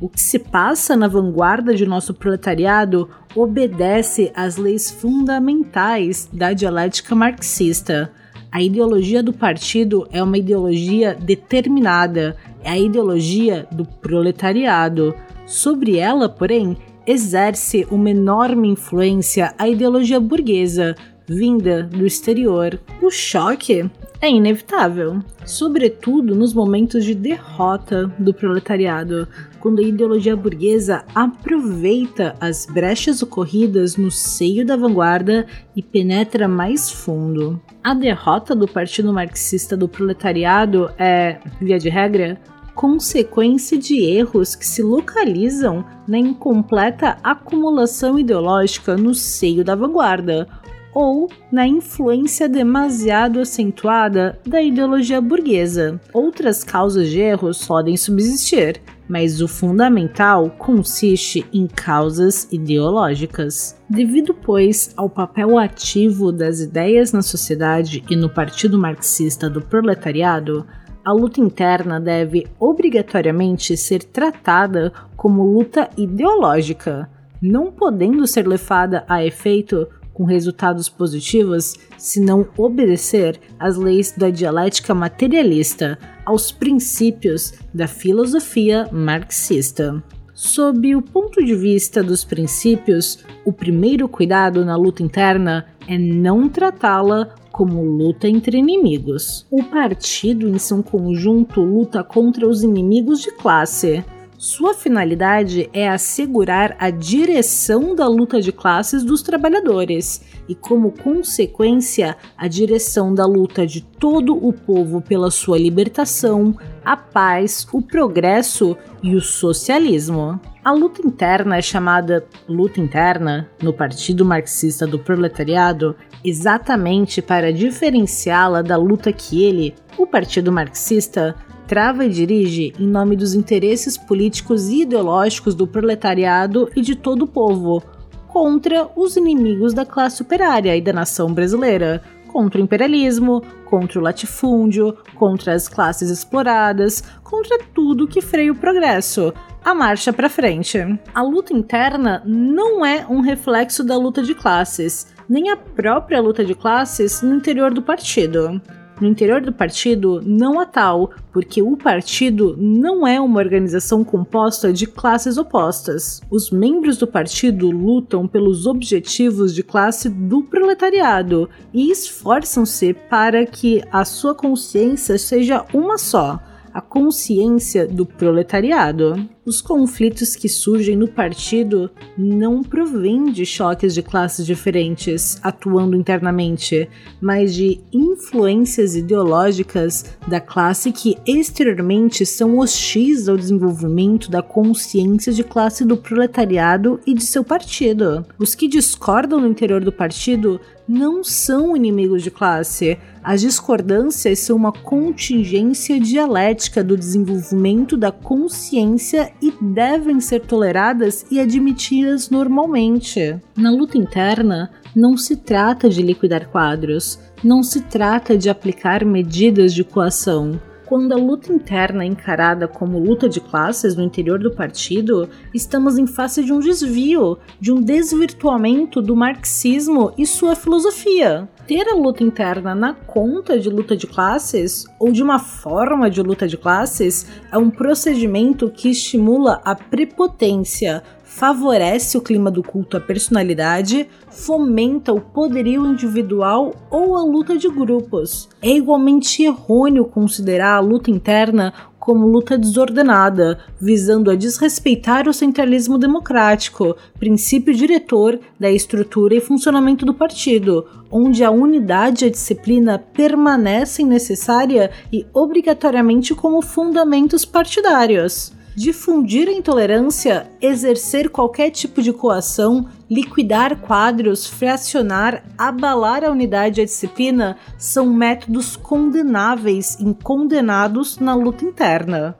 O 0.01 0.09
que 0.09 0.19
se 0.19 0.37
passa 0.37 0.97
na 0.97 1.07
vanguarda 1.07 1.73
de 1.73 1.85
nosso 1.85 2.13
proletariado 2.13 3.09
obedece 3.33 4.33
às 4.35 4.57
leis 4.57 4.91
fundamentais 4.91 6.27
da 6.33 6.51
dialética 6.51 7.15
marxista. 7.15 8.11
A 8.53 8.61
ideologia 8.61 9.23
do 9.23 9.33
partido 9.33 10.07
é 10.11 10.21
uma 10.21 10.37
ideologia 10.37 11.15
determinada, 11.15 12.37
é 12.63 12.69
a 12.69 12.77
ideologia 12.77 13.67
do 13.71 13.83
proletariado. 13.83 15.15
Sobre 15.43 15.97
ela, 15.97 16.29
porém, 16.29 16.77
exerce 17.07 17.87
uma 17.89 18.11
enorme 18.11 18.67
influência 18.67 19.55
a 19.57 19.67
ideologia 19.67 20.19
burguesa, 20.19 20.95
vinda 21.25 21.81
do 21.81 22.05
exterior. 22.05 22.79
O 23.01 23.09
choque 23.09 23.89
é 24.25 24.29
inevitável, 24.29 25.19
sobretudo 25.45 26.33
nos 26.33 26.53
momentos 26.53 27.03
de 27.03 27.13
derrota 27.13 28.07
do 28.17 28.33
proletariado, 28.33 29.27
quando 29.59 29.79
a 29.79 29.83
ideologia 29.83 30.33
burguesa 30.33 31.03
aproveita 31.13 32.33
as 32.39 32.65
brechas 32.65 33.21
ocorridas 33.21 33.97
no 33.97 34.09
seio 34.09 34.65
da 34.65 34.77
vanguarda 34.77 35.45
e 35.75 35.83
penetra 35.83 36.47
mais 36.47 36.89
fundo. 36.89 37.61
A 37.83 37.93
derrota 37.93 38.55
do 38.55 38.65
Partido 38.65 39.11
Marxista 39.11 39.75
do 39.75 39.89
Proletariado 39.89 40.89
é, 40.97 41.39
via 41.59 41.77
de 41.77 41.89
regra, 41.89 42.39
consequência 42.73 43.77
de 43.77 44.01
erros 44.05 44.55
que 44.55 44.65
se 44.65 44.81
localizam 44.81 45.83
na 46.07 46.17
incompleta 46.17 47.17
acumulação 47.21 48.17
ideológica 48.17 48.95
no 48.95 49.13
seio 49.13 49.65
da 49.65 49.75
vanguarda 49.75 50.47
ou 50.93 51.29
na 51.51 51.67
influência 51.67 52.47
demasiado 52.47 53.39
acentuada 53.39 54.39
da 54.45 54.61
ideologia 54.61 55.19
burguesa. 55.19 55.99
Outras 56.13 56.63
causas 56.63 57.09
de 57.09 57.19
erros 57.19 57.65
podem 57.65 57.97
subsistir, 57.97 58.81
mas 59.07 59.41
o 59.41 59.47
fundamental 59.47 60.49
consiste 60.51 61.45
em 61.51 61.67
causas 61.67 62.47
ideológicas. 62.51 63.75
Devido, 63.89 64.33
pois, 64.33 64.93
ao 64.95 65.09
papel 65.09 65.57
ativo 65.57 66.31
das 66.31 66.59
ideias 66.59 67.11
na 67.11 67.21
sociedade 67.21 68.03
e 68.09 68.15
no 68.15 68.29
Partido 68.29 68.77
Marxista 68.77 69.49
do 69.49 69.61
Proletariado, 69.61 70.65
a 71.03 71.11
luta 71.11 71.41
interna 71.41 71.99
deve 71.99 72.47
obrigatoriamente 72.57 73.75
ser 73.75 74.03
tratada 74.03 74.93
como 75.17 75.43
luta 75.43 75.89
ideológica, 75.97 77.09
não 77.41 77.71
podendo 77.71 78.25
ser 78.25 78.47
levada 78.47 79.03
a 79.07 79.23
efeito 79.23 79.85
com 80.13 80.23
resultados 80.23 80.87
positivos 80.87 81.75
se 81.97 82.19
não 82.19 82.47
obedecer 82.57 83.39
às 83.59 83.75
leis 83.75 84.13
da 84.15 84.29
dialética 84.29 84.93
materialista, 84.93 85.97
aos 86.25 86.51
princípios 86.51 87.53
da 87.73 87.87
filosofia 87.87 88.87
marxista. 88.91 90.03
Sob 90.33 90.95
o 90.95 91.01
ponto 91.01 91.43
de 91.43 91.55
vista 91.55 92.01
dos 92.03 92.23
princípios, 92.23 93.23
o 93.45 93.53
primeiro 93.53 94.09
cuidado 94.09 94.65
na 94.65 94.75
luta 94.75 95.03
interna 95.03 95.65
é 95.87 95.97
não 95.97 96.49
tratá-la 96.49 97.35
como 97.51 97.83
luta 97.83 98.27
entre 98.27 98.57
inimigos. 98.57 99.45
O 99.51 99.63
partido, 99.63 100.49
em 100.49 100.57
seu 100.57 100.81
conjunto, 100.81 101.61
luta 101.61 102.03
contra 102.03 102.47
os 102.47 102.63
inimigos 102.63 103.21
de 103.21 103.31
classe. 103.31 104.03
Sua 104.43 104.73
finalidade 104.73 105.69
é 105.71 105.87
assegurar 105.87 106.75
a 106.77 106.89
direção 106.89 107.95
da 107.95 108.09
luta 108.09 108.41
de 108.41 108.51
classes 108.51 109.01
dos 109.01 109.21
trabalhadores 109.21 110.21
e, 110.49 110.53
como 110.53 110.91
consequência, 110.91 112.17
a 112.37 112.45
direção 112.49 113.15
da 113.15 113.25
luta 113.25 113.65
de 113.65 113.79
todo 113.79 114.35
o 114.35 114.51
povo 114.51 114.99
pela 114.99 115.31
sua 115.31 115.57
libertação, 115.57 116.57
a 116.83 116.97
paz, 116.97 117.65
o 117.71 117.81
progresso 117.81 118.75
e 119.01 119.15
o 119.15 119.21
socialismo. 119.21 120.37
A 120.61 120.73
luta 120.73 121.07
interna 121.07 121.55
é 121.55 121.61
chamada 121.61 122.27
luta 122.45 122.81
interna 122.81 123.49
no 123.61 123.71
Partido 123.71 124.25
Marxista 124.25 124.85
do 124.85 124.99
Proletariado 124.99 125.95
exatamente 126.21 127.21
para 127.21 127.53
diferenciá-la 127.53 128.61
da 128.61 128.75
luta 128.75 129.13
que 129.13 129.41
ele, 129.41 129.73
o 129.97 130.05
Partido 130.05 130.51
Marxista, 130.51 131.33
trava 131.73 132.05
e 132.05 132.09
dirige 132.09 132.71
em 132.79 132.85
nome 132.85 133.15
dos 133.15 133.33
interesses 133.33 133.97
políticos 133.97 134.69
e 134.69 134.83
ideológicos 134.83 135.55
do 135.55 135.65
proletariado 135.65 136.69
e 136.75 136.81
de 136.81 136.95
todo 136.95 137.23
o 137.23 137.27
povo, 137.27 137.81
contra 138.27 138.87
os 138.95 139.17
inimigos 139.17 139.73
da 139.73 139.83
classe 139.83 140.21
operária 140.21 140.77
e 140.77 140.81
da 140.81 140.93
nação 140.93 141.33
brasileira, 141.33 142.03
contra 142.27 142.61
o 142.61 142.63
imperialismo, 142.63 143.41
contra 143.65 143.97
o 143.99 144.03
latifúndio, 144.03 144.95
contra 145.15 145.55
as 145.55 145.67
classes 145.67 146.11
exploradas, 146.11 147.01
contra 147.23 147.57
tudo 147.73 148.07
que 148.07 148.21
freia 148.21 148.51
o 148.51 148.55
progresso, 148.55 149.33
a 149.65 149.73
marcha 149.73 150.13
para 150.13 150.29
frente. 150.29 150.77
A 151.11 151.23
luta 151.23 151.55
interna 151.55 152.21
não 152.23 152.85
é 152.85 153.03
um 153.09 153.19
reflexo 153.19 153.83
da 153.83 153.97
luta 153.97 154.21
de 154.21 154.35
classes, 154.35 155.07
nem 155.27 155.49
a 155.49 155.57
própria 155.57 156.21
luta 156.21 156.45
de 156.45 156.53
classes 156.53 157.23
no 157.23 157.33
interior 157.33 157.73
do 157.73 157.81
partido. 157.81 158.61
No 159.03 159.09
interior 159.09 159.41
do 159.41 159.51
partido 159.51 160.23
não 160.25 160.61
há 160.61 160.65
tal, 160.65 161.11
porque 161.33 161.61
o 161.61 161.75
partido 161.75 162.55
não 162.57 163.05
é 163.05 163.19
uma 163.19 163.37
organização 163.37 164.01
composta 164.01 164.71
de 164.71 164.87
classes 164.87 165.37
opostas. 165.37 166.21
Os 166.31 166.49
membros 166.49 166.95
do 166.95 167.05
partido 167.05 167.69
lutam 167.69 168.25
pelos 168.25 168.65
objetivos 168.65 169.53
de 169.53 169.61
classe 169.61 170.07
do 170.07 170.41
proletariado 170.41 171.49
e 171.73 171.91
esforçam-se 171.91 172.93
para 172.93 173.45
que 173.45 173.83
a 173.91 174.05
sua 174.05 174.33
consciência 174.33 175.17
seja 175.17 175.65
uma 175.73 175.97
só 175.97 176.39
a 176.73 176.81
consciência 176.81 177.87
do 177.87 178.05
proletariado. 178.05 179.29
Os 179.45 179.61
conflitos 179.61 180.35
que 180.37 180.47
surgem 180.47 180.95
no 180.95 181.07
partido 181.07 181.91
não 182.17 182.63
provêm 182.63 183.25
de 183.25 183.45
choques 183.45 183.93
de 183.93 184.01
classes 184.01 184.45
diferentes 184.45 185.37
atuando 185.43 185.97
internamente, 185.97 186.89
mas 187.21 187.53
de 187.53 187.81
influências 187.91 188.95
ideológicas 188.95 190.15
da 190.27 190.39
classe 190.39 190.91
que 190.93 191.17
exteriormente 191.27 192.25
são 192.25 192.57
hostis 192.57 193.27
ao 193.27 193.35
desenvolvimento 193.35 194.31
da 194.31 194.41
consciência 194.41 195.33
de 195.33 195.43
classe 195.43 195.83
do 195.83 195.97
proletariado 195.97 196.99
e 197.05 197.13
de 197.13 197.23
seu 197.23 197.43
partido. 197.43 198.25
Os 198.39 198.55
que 198.55 198.69
discordam 198.69 199.41
no 199.41 199.47
interior 199.47 199.83
do 199.83 199.91
partido 199.91 200.59
não 200.87 201.23
são 201.23 201.75
inimigos 201.75 202.23
de 202.23 202.31
classe. 202.31 202.97
As 203.23 203.41
discordâncias 203.41 204.39
são 204.39 204.55
uma 204.55 204.71
contingência 204.71 205.99
dialética 205.99 206.83
do 206.83 206.97
desenvolvimento 206.97 207.95
da 207.95 208.11
consciência 208.11 209.31
e 209.41 209.53
devem 209.61 210.19
ser 210.19 210.41
toleradas 210.41 211.25
e 211.31 211.39
admitidas 211.39 212.29
normalmente. 212.29 213.39
Na 213.55 213.71
luta 213.71 213.97
interna, 213.97 214.71
não 214.95 215.15
se 215.15 215.37
trata 215.37 215.89
de 215.89 216.01
liquidar 216.01 216.49
quadros, 216.49 217.19
não 217.43 217.63
se 217.63 217.81
trata 217.81 218.37
de 218.37 218.49
aplicar 218.49 219.05
medidas 219.05 219.73
de 219.73 219.83
coação 219.83 220.59
quando 220.85 221.13
a 221.13 221.17
luta 221.17 221.51
interna 221.51 222.03
é 222.03 222.07
encarada 222.07 222.67
como 222.67 222.99
luta 222.99 223.29
de 223.29 223.39
classes 223.39 223.95
no 223.95 224.03
interior 224.03 224.39
do 224.39 224.51
partido, 224.51 225.29
estamos 225.53 225.97
em 225.97 226.05
face 226.05 226.43
de 226.43 226.51
um 226.51 226.59
desvio, 226.59 227.37
de 227.59 227.71
um 227.71 227.81
desvirtuamento 227.81 229.01
do 229.01 229.15
marxismo 229.15 230.13
e 230.17 230.25
sua 230.25 230.55
filosofia. 230.55 231.47
Ter 231.65 231.87
a 231.87 231.95
luta 231.95 232.23
interna 232.23 232.75
na 232.75 232.93
conta 232.93 233.57
de 233.57 233.69
luta 233.69 233.95
de 233.95 234.05
classes 234.05 234.85
ou 234.99 235.11
de 235.11 235.23
uma 235.23 235.39
forma 235.39 236.09
de 236.09 236.21
luta 236.21 236.47
de 236.47 236.57
classes 236.57 237.25
é 237.51 237.57
um 237.57 237.69
procedimento 237.69 238.69
que 238.69 238.89
estimula 238.89 239.61
a 239.63 239.73
prepotência, 239.73 241.01
favorece 241.35 242.15
o 242.15 242.21
clima 242.21 242.51
do 242.51 242.61
culto 242.61 242.95
à 242.95 243.01
personalidade, 243.01 244.07
fomenta 244.29 245.11
o 245.11 245.19
poderio 245.19 245.85
individual 245.85 246.75
ou 246.91 247.17
a 247.17 247.23
luta 247.23 247.57
de 247.57 247.67
grupos. 247.67 248.47
É 248.61 248.69
igualmente 248.69 249.41
errôneo 249.41 250.05
considerar 250.05 250.75
a 250.75 250.79
luta 250.79 251.09
interna 251.09 251.73
como 251.99 252.27
luta 252.27 252.55
desordenada, 252.55 253.59
visando 253.81 254.29
a 254.29 254.35
desrespeitar 254.35 255.27
o 255.27 255.33
centralismo 255.33 255.97
democrático, 255.97 256.95
princípio 257.17 257.73
diretor 257.73 258.39
da 258.59 258.69
estrutura 258.69 259.33
e 259.33 259.41
funcionamento 259.41 260.05
do 260.05 260.13
partido, 260.13 260.85
onde 261.09 261.43
a 261.43 261.49
unidade 261.49 262.25
e 262.25 262.27
a 262.27 262.31
disciplina 262.31 262.99
permanecem 262.99 264.05
necessária 264.05 264.91
e 265.11 265.25
obrigatoriamente 265.33 266.35
como 266.35 266.61
fundamentos 266.61 267.43
partidários 267.43 268.53
difundir 268.75 269.47
a 269.47 269.51
intolerância, 269.51 270.49
exercer 270.61 271.29
qualquer 271.29 271.69
tipo 271.69 272.01
de 272.01 272.11
coação, 272.11 272.87
liquidar 273.09 273.77
quadros, 273.77 274.47
fracionar, 274.47 275.43
abalar 275.57 276.23
a 276.23 276.31
unidade 276.31 276.79
e 276.79 276.83
a 276.83 276.85
disciplina 276.85 277.57
são 277.77 278.07
métodos 278.07 278.75
condenáveis 278.75 279.97
e 279.99 280.13
condenados 280.23 281.19
na 281.19 281.35
luta 281.35 281.65
interna. 281.65 282.35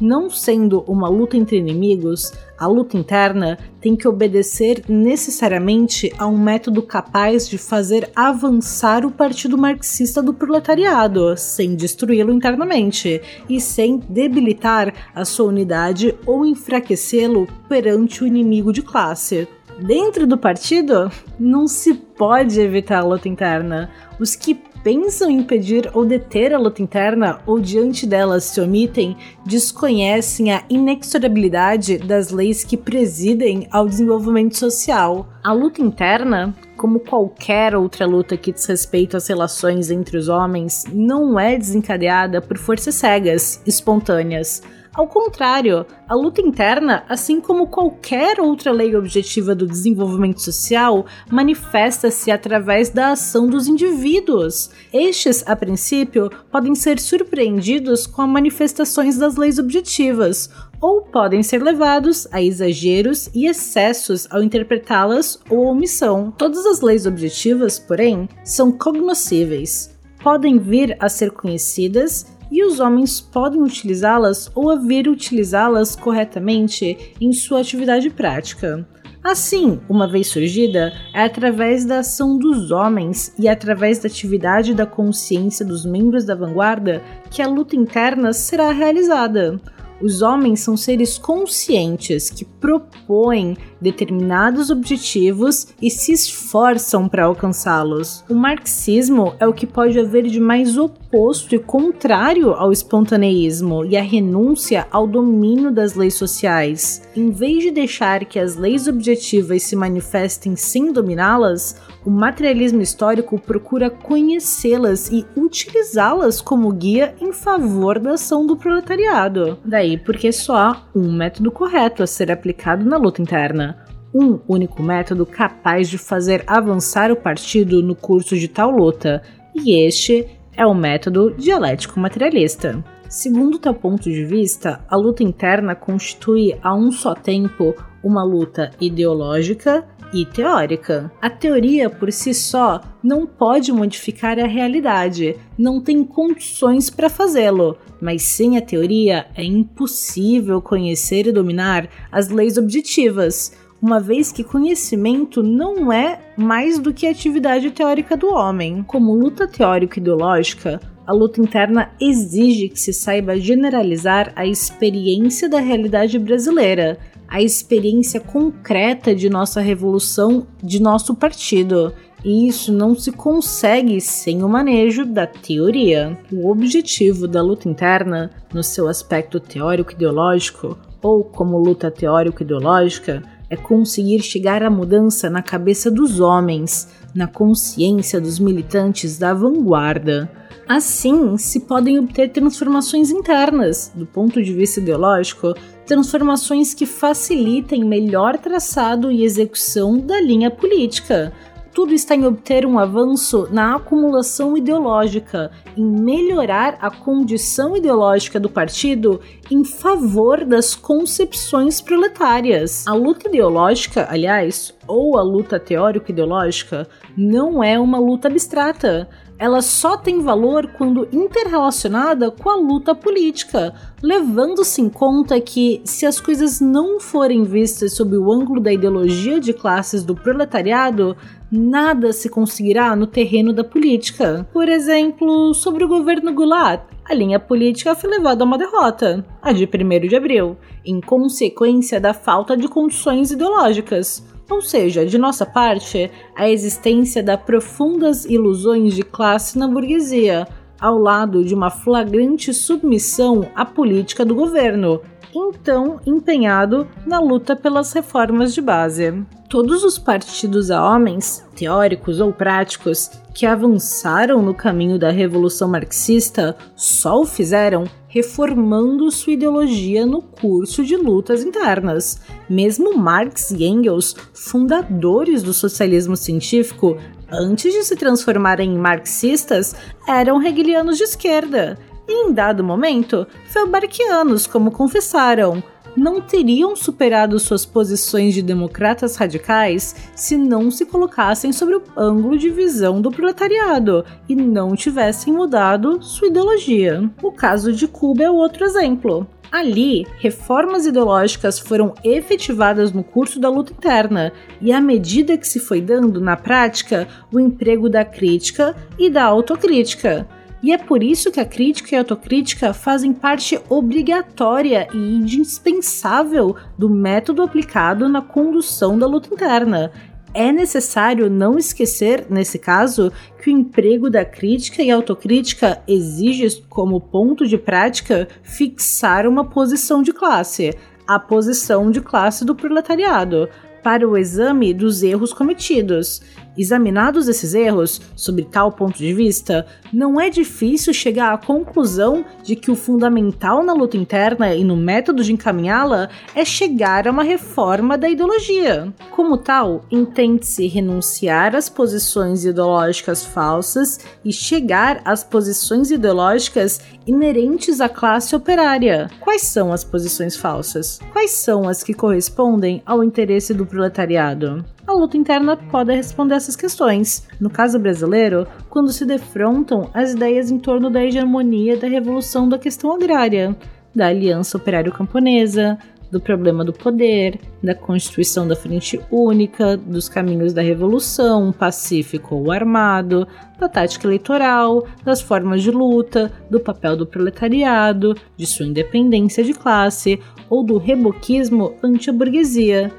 Não 0.00 0.30
sendo 0.30 0.80
uma 0.88 1.10
luta 1.10 1.36
entre 1.36 1.58
inimigos, 1.58 2.32
a 2.58 2.66
luta 2.66 2.96
interna 2.96 3.58
tem 3.82 3.94
que 3.94 4.08
obedecer 4.08 4.82
necessariamente 4.88 6.10
a 6.16 6.26
um 6.26 6.38
método 6.38 6.82
capaz 6.82 7.46
de 7.46 7.58
fazer 7.58 8.10
avançar 8.16 9.04
o 9.04 9.10
partido 9.10 9.58
marxista 9.58 10.22
do 10.22 10.32
proletariado, 10.32 11.36
sem 11.36 11.74
destruí-lo 11.74 12.32
internamente 12.32 13.20
e 13.46 13.60
sem 13.60 13.98
debilitar 13.98 14.94
a 15.14 15.26
sua 15.26 15.48
unidade 15.48 16.14
ou 16.24 16.46
enfraquecê-lo 16.46 17.46
perante 17.68 18.24
o 18.24 18.26
inimigo 18.26 18.72
de 18.72 18.80
classe. 18.80 19.46
Dentro 19.82 20.26
do 20.26 20.38
partido, 20.38 21.10
não 21.38 21.66
se 21.66 21.94
pode 21.94 22.58
evitar 22.58 23.00
a 23.00 23.04
luta 23.04 23.28
interna. 23.28 23.90
Os 24.18 24.34
que 24.34 24.54
pensam 24.82 25.30
em 25.30 25.38
impedir 25.38 25.90
ou 25.94 26.04
deter 26.04 26.54
a 26.54 26.58
luta 26.58 26.82
interna 26.82 27.40
ou 27.46 27.60
diante 27.60 28.06
delas 28.06 28.44
se 28.44 28.60
omitem, 28.60 29.16
desconhecem 29.44 30.52
a 30.52 30.64
inexorabilidade 30.68 31.98
das 31.98 32.30
leis 32.30 32.64
que 32.64 32.76
presidem 32.76 33.66
ao 33.70 33.86
desenvolvimento 33.86 34.56
social. 34.56 35.28
A 35.42 35.52
luta 35.52 35.82
interna, 35.82 36.54
como 36.76 37.00
qualquer 37.00 37.74
outra 37.74 38.06
luta 38.06 38.36
que 38.36 38.52
diz 38.52 38.64
respeito 38.66 39.16
às 39.16 39.26
relações 39.26 39.90
entre 39.90 40.16
os 40.16 40.28
homens, 40.28 40.84
não 40.92 41.38
é 41.38 41.56
desencadeada 41.56 42.40
por 42.40 42.58
forças 42.58 42.94
cegas, 42.94 43.62
espontâneas 43.66 44.62
ao 44.92 45.06
contrário, 45.06 45.86
a 46.08 46.14
luta 46.16 46.40
interna, 46.40 47.04
assim 47.08 47.40
como 47.40 47.68
qualquer 47.68 48.40
outra 48.40 48.72
lei 48.72 48.96
objetiva 48.96 49.54
do 49.54 49.66
desenvolvimento 49.66 50.42
social, 50.42 51.06
manifesta-se 51.30 52.28
através 52.30 52.90
da 52.90 53.12
ação 53.12 53.46
dos 53.46 53.68
indivíduos. 53.68 54.70
Estes, 54.92 55.44
a 55.46 55.54
princípio, 55.54 56.28
podem 56.50 56.74
ser 56.74 56.98
surpreendidos 56.98 58.04
com 58.04 58.22
as 58.22 58.28
manifestações 58.28 59.16
das 59.16 59.36
leis 59.36 59.60
objetivas, 59.60 60.50
ou 60.80 61.02
podem 61.02 61.42
ser 61.42 61.62
levados 61.62 62.26
a 62.32 62.42
exageros 62.42 63.30
e 63.32 63.46
excessos 63.46 64.26
ao 64.28 64.42
interpretá-las 64.42 65.38
ou 65.48 65.66
omissão. 65.66 66.32
Todas 66.36 66.66
as 66.66 66.80
leis 66.80 67.06
objetivas, 67.06 67.78
porém, 67.78 68.28
são 68.42 68.72
cognoscíveis. 68.72 69.96
Podem 70.20 70.58
vir 70.58 70.96
a 70.98 71.08
ser 71.08 71.30
conhecidas 71.30 72.26
e 72.50 72.64
os 72.64 72.80
homens 72.80 73.20
podem 73.20 73.62
utilizá-las 73.62 74.50
ou 74.54 74.70
haver 74.70 75.08
utilizá-las 75.08 75.94
corretamente 75.94 77.14
em 77.20 77.32
sua 77.32 77.60
atividade 77.60 78.10
prática. 78.10 78.86
Assim, 79.22 79.78
uma 79.86 80.08
vez 80.08 80.28
surgida, 80.28 80.94
é 81.12 81.24
através 81.24 81.84
da 81.84 81.98
ação 81.98 82.38
dos 82.38 82.70
homens 82.70 83.34
e 83.38 83.48
através 83.48 83.98
da 83.98 84.08
atividade 84.08 84.72
da 84.72 84.86
consciência 84.86 85.64
dos 85.64 85.84
membros 85.84 86.24
da 86.24 86.34
vanguarda 86.34 87.02
que 87.30 87.42
a 87.42 87.46
luta 87.46 87.76
interna 87.76 88.32
será 88.32 88.72
realizada. 88.72 89.60
Os 90.00 90.22
homens 90.22 90.60
são 90.60 90.76
seres 90.76 91.18
conscientes 91.18 92.30
que 92.30 92.44
propõem 92.44 93.56
determinados 93.80 94.70
objetivos 94.70 95.68
e 95.80 95.90
se 95.90 96.12
esforçam 96.12 97.08
para 97.08 97.24
alcançá-los. 97.24 98.24
O 98.28 98.34
marxismo 98.34 99.34
é 99.38 99.46
o 99.46 99.52
que 99.52 99.66
pode 99.66 99.98
haver 99.98 100.24
de 100.24 100.40
mais 100.40 100.78
oposto 100.78 101.54
e 101.54 101.58
contrário 101.58 102.52
ao 102.52 102.72
espontaneísmo 102.72 103.84
e 103.84 103.96
à 103.96 104.02
renúncia 104.02 104.86
ao 104.90 105.06
domínio 105.06 105.70
das 105.70 105.94
leis 105.94 106.14
sociais. 106.14 107.02
Em 107.14 107.30
vez 107.30 107.62
de 107.62 107.70
deixar 107.70 108.24
que 108.24 108.38
as 108.38 108.56
leis 108.56 108.86
objetivas 108.86 109.62
se 109.62 109.76
manifestem 109.76 110.56
sem 110.56 110.92
dominá-las, 110.92 111.76
o 112.04 112.10
materialismo 112.10 112.80
histórico 112.80 113.38
procura 113.38 113.90
conhecê-las 113.90 115.10
e 115.10 115.26
utilizá-las 115.36 116.40
como 116.40 116.72
guia 116.72 117.14
em 117.20 117.32
favor 117.32 117.98
da 117.98 118.12
ação 118.12 118.46
do 118.46 118.56
proletariado. 118.56 119.58
Daí 119.64 119.98
porque 119.98 120.32
só 120.32 120.56
há 120.56 120.82
um 120.94 121.12
método 121.12 121.50
correto 121.50 122.02
a 122.02 122.06
ser 122.06 122.30
aplicado 122.30 122.84
na 122.84 122.96
luta 122.96 123.20
interna. 123.20 123.84
Um 124.14 124.40
único 124.48 124.82
método 124.82 125.24
capaz 125.24 125.88
de 125.88 125.98
fazer 125.98 126.42
avançar 126.46 127.12
o 127.12 127.16
partido 127.16 127.82
no 127.82 127.94
curso 127.94 128.36
de 128.36 128.48
tal 128.48 128.70
luta, 128.70 129.22
e 129.54 129.86
este 129.86 130.26
é 130.56 130.66
o 130.66 130.74
método 130.74 131.34
dialético 131.38 132.00
materialista. 132.00 132.82
Segundo 133.10 133.58
tal 133.58 133.74
ponto 133.74 134.04
de 134.04 134.24
vista, 134.24 134.84
a 134.88 134.94
luta 134.94 135.24
interna 135.24 135.74
constitui 135.74 136.56
a 136.62 136.72
um 136.72 136.92
só 136.92 137.12
tempo 137.12 137.74
uma 138.04 138.22
luta 138.22 138.70
ideológica 138.80 139.84
e 140.14 140.24
teórica. 140.24 141.10
A 141.20 141.28
teoria 141.28 141.90
por 141.90 142.12
si 142.12 142.32
só 142.32 142.80
não 143.02 143.26
pode 143.26 143.72
modificar 143.72 144.38
a 144.38 144.46
realidade, 144.46 145.36
não 145.58 145.80
tem 145.80 146.04
condições 146.04 146.88
para 146.88 147.10
fazê-lo, 147.10 147.76
mas 148.00 148.22
sem 148.22 148.56
a 148.56 148.62
teoria 148.62 149.26
é 149.34 149.42
impossível 149.42 150.62
conhecer 150.62 151.26
e 151.26 151.32
dominar 151.32 151.88
as 152.12 152.28
leis 152.28 152.56
objetivas, 152.56 153.52
uma 153.82 153.98
vez 153.98 154.30
que 154.30 154.44
conhecimento 154.44 155.42
não 155.42 155.92
é 155.92 156.20
mais 156.36 156.78
do 156.78 156.94
que 156.94 157.08
a 157.08 157.10
atividade 157.10 157.72
teórica 157.72 158.16
do 158.16 158.28
homem. 158.28 158.84
Como 158.84 159.14
luta 159.14 159.48
teórico-ideológica, 159.48 160.80
a 161.06 161.12
luta 161.12 161.40
interna 161.40 161.90
exige 162.00 162.68
que 162.68 162.80
se 162.80 162.92
saiba 162.92 163.38
generalizar 163.38 164.32
a 164.36 164.46
experiência 164.46 165.48
da 165.48 165.58
realidade 165.58 166.18
brasileira, 166.18 166.98
a 167.26 167.40
experiência 167.40 168.20
concreta 168.20 169.14
de 169.14 169.30
nossa 169.30 169.60
revolução, 169.60 170.46
de 170.62 170.80
nosso 170.80 171.14
partido. 171.14 171.92
E 172.24 172.46
isso 172.46 172.72
não 172.72 172.94
se 172.94 173.12
consegue 173.12 174.00
sem 174.00 174.42
o 174.42 174.48
manejo 174.48 175.06
da 175.06 175.26
teoria. 175.26 176.18
O 176.30 176.50
objetivo 176.50 177.26
da 177.26 177.40
luta 177.40 177.68
interna, 177.68 178.30
no 178.52 178.62
seu 178.62 178.88
aspecto 178.88 179.40
teórico-ideológico, 179.40 180.76
ou 181.02 181.24
como 181.24 181.56
luta 181.56 181.90
teórico-ideológica, 181.90 183.22
é 183.48 183.56
conseguir 183.56 184.22
chegar 184.22 184.62
à 184.62 184.70
mudança 184.70 185.28
na 185.28 185.42
cabeça 185.42 185.90
dos 185.90 186.20
homens, 186.20 186.88
na 187.14 187.26
consciência 187.26 188.20
dos 188.20 188.38
militantes 188.38 189.18
da 189.18 189.34
vanguarda. 189.34 190.30
Assim, 190.68 191.36
se 191.36 191.60
podem 191.60 191.98
obter 191.98 192.30
transformações 192.30 193.10
internas, 193.10 193.90
do 193.94 194.06
ponto 194.06 194.40
de 194.40 194.52
vista 194.52 194.78
ideológico, 194.78 195.52
transformações 195.84 196.72
que 196.72 196.86
facilitem 196.86 197.84
melhor 197.84 198.38
traçado 198.38 199.10
e 199.10 199.24
execução 199.24 199.98
da 199.98 200.20
linha 200.20 200.48
política. 200.48 201.32
Tudo 201.72 201.92
está 201.92 202.16
em 202.16 202.26
obter 202.26 202.66
um 202.66 202.78
avanço 202.78 203.48
na 203.50 203.76
acumulação 203.76 204.56
ideológica, 204.56 205.52
em 205.76 205.84
melhorar 205.84 206.76
a 206.80 206.90
condição 206.90 207.76
ideológica 207.76 208.40
do 208.40 208.50
partido 208.50 209.20
em 209.50 209.64
favor 209.64 210.44
das 210.44 210.74
concepções 210.74 211.80
proletárias. 211.80 212.86
A 212.88 212.92
luta 212.92 213.28
ideológica, 213.28 214.06
aliás, 214.10 214.74
ou 214.86 215.16
a 215.16 215.22
luta 215.22 215.60
teórico-ideológica, 215.60 216.88
não 217.16 217.62
é 217.62 217.78
uma 217.78 217.98
luta 217.98 218.26
abstrata 218.26 219.08
ela 219.40 219.62
só 219.62 219.96
tem 219.96 220.20
valor 220.20 220.66
quando 220.76 221.08
interrelacionada 221.10 222.30
com 222.30 222.50
a 222.50 222.56
luta 222.56 222.94
política, 222.94 223.72
levando-se 224.02 224.82
em 224.82 224.90
conta 224.90 225.40
que, 225.40 225.80
se 225.82 226.04
as 226.04 226.20
coisas 226.20 226.60
não 226.60 227.00
forem 227.00 227.42
vistas 227.42 227.94
sob 227.94 228.18
o 228.18 228.30
ângulo 228.30 228.60
da 228.60 228.70
ideologia 228.70 229.40
de 229.40 229.54
classes 229.54 230.04
do 230.04 230.14
proletariado, 230.14 231.16
nada 231.50 232.12
se 232.12 232.28
conseguirá 232.28 232.94
no 232.94 233.06
terreno 233.06 233.50
da 233.50 233.64
política. 233.64 234.46
Por 234.52 234.68
exemplo, 234.68 235.54
sobre 235.54 235.84
o 235.84 235.88
governo 235.88 236.34
Goulart, 236.34 236.82
a 237.02 237.14
linha 237.14 237.40
política 237.40 237.94
foi 237.94 238.10
levada 238.10 238.44
a 238.44 238.46
uma 238.46 238.58
derrota, 238.58 239.24
a 239.40 239.52
de 239.52 239.64
1 239.64 240.06
de 240.06 240.16
abril, 240.16 240.58
em 240.84 241.00
consequência 241.00 241.98
da 241.98 242.12
falta 242.12 242.54
de 242.54 242.68
condições 242.68 243.30
ideológicas 243.30 244.22
ou 244.50 244.60
seja, 244.60 245.06
de 245.06 245.16
nossa 245.16 245.46
parte, 245.46 246.10
a 246.36 246.50
existência 246.50 247.22
da 247.22 247.38
profundas 247.38 248.24
ilusões 248.24 248.94
de 248.94 249.02
classe 249.02 249.58
na 249.58 249.68
burguesia, 249.68 250.46
ao 250.80 250.98
lado 250.98 251.44
de 251.44 251.54
uma 251.54 251.70
flagrante 251.70 252.52
submissão 252.52 253.48
à 253.54 253.64
política 253.64 254.24
do 254.24 254.34
governo, 254.34 255.00
então 255.34 256.00
empenhado 256.06 256.88
na 257.06 257.20
luta 257.20 257.54
pelas 257.54 257.92
reformas 257.92 258.54
de 258.54 258.60
base. 258.60 259.22
Todos 259.48 259.84
os 259.84 259.98
partidos 259.98 260.70
a 260.70 260.84
homens, 260.84 261.44
teóricos 261.54 262.20
ou 262.20 262.32
práticos, 262.32 263.10
que 263.34 263.46
avançaram 263.46 264.42
no 264.42 264.54
caminho 264.54 264.98
da 264.98 265.10
revolução 265.10 265.68
marxista 265.68 266.56
só 266.76 267.20
o 267.20 267.26
fizeram 267.26 267.84
reformando 268.10 269.10
sua 269.10 269.32
ideologia 269.34 270.04
no 270.04 270.20
curso 270.20 270.84
de 270.84 270.96
lutas 270.96 271.42
internas. 271.42 272.20
Mesmo 272.48 272.96
Marx 272.96 273.52
e 273.52 273.64
Engels, 273.64 274.16
fundadores 274.34 275.42
do 275.42 275.54
socialismo 275.54 276.16
científico, 276.16 276.98
antes 277.30 277.72
de 277.72 277.84
se 277.84 277.94
transformarem 277.94 278.74
em 278.74 278.78
marxistas, 278.78 279.74
eram 280.06 280.42
hegelianos 280.42 280.98
de 280.98 281.04
esquerda 281.04 281.78
e, 282.08 282.26
em 282.26 282.32
dado 282.32 282.64
momento, 282.64 283.26
felbarquianos, 283.46 284.44
como 284.44 284.72
confessaram. 284.72 285.62
Não 285.96 286.20
teriam 286.20 286.76
superado 286.76 287.38
suas 287.38 287.66
posições 287.66 288.32
de 288.34 288.42
democratas 288.42 289.16
radicais 289.16 289.96
se 290.14 290.36
não 290.36 290.70
se 290.70 290.86
colocassem 290.86 291.52
sobre 291.52 291.76
o 291.76 291.82
ângulo 291.96 292.38
de 292.38 292.48
visão 292.48 293.00
do 293.00 293.10
proletariado 293.10 294.04
e 294.28 294.34
não 294.34 294.76
tivessem 294.76 295.32
mudado 295.32 296.02
sua 296.02 296.28
ideologia. 296.28 297.10
O 297.22 297.32
caso 297.32 297.72
de 297.72 297.88
Cuba 297.88 298.22
é 298.22 298.30
outro 298.30 298.64
exemplo. 298.64 299.26
Ali, 299.50 300.06
reformas 300.18 300.86
ideológicas 300.86 301.58
foram 301.58 301.92
efetivadas 302.04 302.92
no 302.92 303.02
curso 303.02 303.40
da 303.40 303.48
luta 303.48 303.72
interna, 303.72 304.32
e 304.60 304.72
à 304.72 304.80
medida 304.80 305.36
que 305.36 305.48
se 305.48 305.58
foi 305.58 305.80
dando, 305.80 306.20
na 306.20 306.36
prática, 306.36 307.08
o 307.32 307.40
emprego 307.40 307.88
da 307.88 308.04
crítica 308.04 308.76
e 308.96 309.10
da 309.10 309.24
autocrítica. 309.24 310.24
E 310.62 310.72
é 310.72 310.78
por 310.78 311.02
isso 311.02 311.30
que 311.30 311.40
a 311.40 311.44
crítica 311.44 311.94
e 311.94 311.96
a 311.96 312.00
autocrítica 312.00 312.74
fazem 312.74 313.12
parte 313.12 313.58
obrigatória 313.68 314.88
e 314.92 315.16
indispensável 315.16 316.54
do 316.76 316.88
método 316.88 317.42
aplicado 317.42 318.08
na 318.08 318.20
condução 318.20 318.98
da 318.98 319.06
luta 319.06 319.32
interna. 319.32 319.90
É 320.32 320.52
necessário 320.52 321.28
não 321.28 321.58
esquecer, 321.58 322.26
nesse 322.30 322.58
caso, 322.58 323.10
que 323.42 323.50
o 323.50 323.52
emprego 323.52 324.08
da 324.08 324.24
crítica 324.24 324.82
e 324.82 324.90
autocrítica 324.90 325.82
exige 325.88 326.62
como 326.68 327.00
ponto 327.00 327.48
de 327.48 327.58
prática 327.58 328.28
fixar 328.42 329.26
uma 329.26 329.44
posição 329.44 330.02
de 330.02 330.12
classe, 330.12 330.76
a 331.06 331.18
posição 331.18 331.90
de 331.90 332.00
classe 332.00 332.44
do 332.44 332.54
proletariado, 332.54 333.48
para 333.82 334.08
o 334.08 334.16
exame 334.16 334.72
dos 334.72 335.02
erros 335.02 335.32
cometidos. 335.32 336.20
Examinados 336.56 337.28
esses 337.28 337.54
erros, 337.54 338.00
sob 338.16 338.42
tal 338.44 338.72
ponto 338.72 338.98
de 338.98 339.12
vista, 339.12 339.66
não 339.92 340.20
é 340.20 340.28
difícil 340.28 340.92
chegar 340.92 341.32
à 341.32 341.38
conclusão 341.38 342.24
de 342.42 342.56
que 342.56 342.70
o 342.70 342.76
fundamental 342.76 343.62
na 343.62 343.72
luta 343.72 343.96
interna 343.96 344.54
e 344.54 344.64
no 344.64 344.76
método 344.76 345.22
de 345.22 345.32
encaminhá-la 345.32 346.08
é 346.34 346.44
chegar 346.44 347.06
a 347.06 347.10
uma 347.10 347.22
reforma 347.22 347.96
da 347.96 348.08
ideologia. 348.08 348.92
Como 349.10 349.38
tal, 349.38 349.84
entende-se 349.90 350.66
renunciar 350.66 351.54
às 351.54 351.68
posições 351.68 352.44
ideológicas 352.44 353.24
falsas 353.24 354.00
e 354.24 354.32
chegar 354.32 355.00
às 355.04 355.22
posições 355.22 355.90
ideológicas 355.90 356.80
inerentes 357.06 357.80
à 357.80 357.88
classe 357.88 358.34
operária. 358.34 359.10
Quais 359.20 359.42
são 359.42 359.72
as 359.72 359.84
posições 359.84 360.36
falsas? 360.36 360.98
Quais 361.12 361.30
são 361.30 361.68
as 361.68 361.82
que 361.82 361.94
correspondem 361.94 362.82
ao 362.84 363.02
interesse 363.02 363.54
do 363.54 363.66
proletariado? 363.66 364.64
A 364.90 364.94
luta 364.94 365.16
interna 365.16 365.56
pode 365.56 365.94
responder 365.94 366.34
essas 366.34 366.56
questões. 366.56 367.26
No 367.40 367.48
caso 367.48 367.78
brasileiro, 367.78 368.46
quando 368.68 368.92
se 368.92 369.04
defrontam 369.06 369.88
as 369.94 370.12
ideias 370.12 370.50
em 370.50 370.58
torno 370.58 370.90
da 370.90 371.04
hegemonia 371.04 371.76
da 371.76 371.86
revolução 371.86 372.48
da 372.48 372.58
questão 372.58 372.92
agrária, 372.92 373.56
da 373.94 374.08
aliança 374.08 374.56
operário-camponesa, 374.56 375.78
do 376.10 376.20
problema 376.20 376.64
do 376.64 376.72
poder, 376.72 377.38
da 377.62 377.72
constituição 377.72 378.48
da 378.48 378.56
frente 378.56 379.00
única, 379.12 379.76
dos 379.76 380.08
caminhos 380.08 380.52
da 380.52 380.60
revolução, 380.60 381.52
pacífico 381.52 382.34
ou 382.34 382.50
armado, 382.50 383.28
da 383.60 383.68
tática 383.68 384.08
eleitoral, 384.08 384.84
das 385.04 385.20
formas 385.20 385.62
de 385.62 385.70
luta, 385.70 386.32
do 386.50 386.58
papel 386.58 386.96
do 386.96 387.06
proletariado, 387.06 388.16
de 388.36 388.44
sua 388.44 388.66
independência 388.66 389.44
de 389.44 389.54
classe 389.54 390.18
ou 390.48 390.64
do 390.64 390.78
reboquismo 390.78 391.74
anti-burguesia 391.80 392.90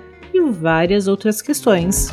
várias 0.49 1.07
outras 1.07 1.41
questões. 1.41 2.09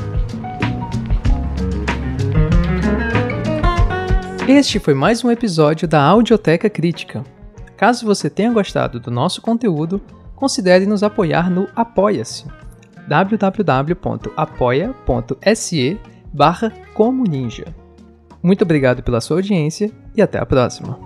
Este 4.49 4.81
foi 4.81 4.95
mais 4.95 5.23
um 5.25 5.31
episódio 5.31 5.87
da 5.87 6.03
Audioteca 6.03 6.69
Crítica. 6.69 7.23
Caso 7.77 8.05
você 8.05 8.29
tenha 8.29 8.53
gostado 8.53 8.99
do 8.99 9.11
nosso 9.11 9.41
conteúdo, 9.41 10.01
considere 10.35 10.85
nos 10.85 11.05
apoiar 11.05 11.49
no 11.49 11.69
Apoia-se 11.77 12.45
www.apoia.se 13.09 14.39
barra 16.33 16.73
Muito 18.43 18.63
obrigado 18.63 19.03
pela 19.03 19.21
sua 19.21 19.39
audiência 19.39 19.91
e 20.15 20.23
até 20.23 20.39
a 20.39 20.47
próxima. 20.47 20.99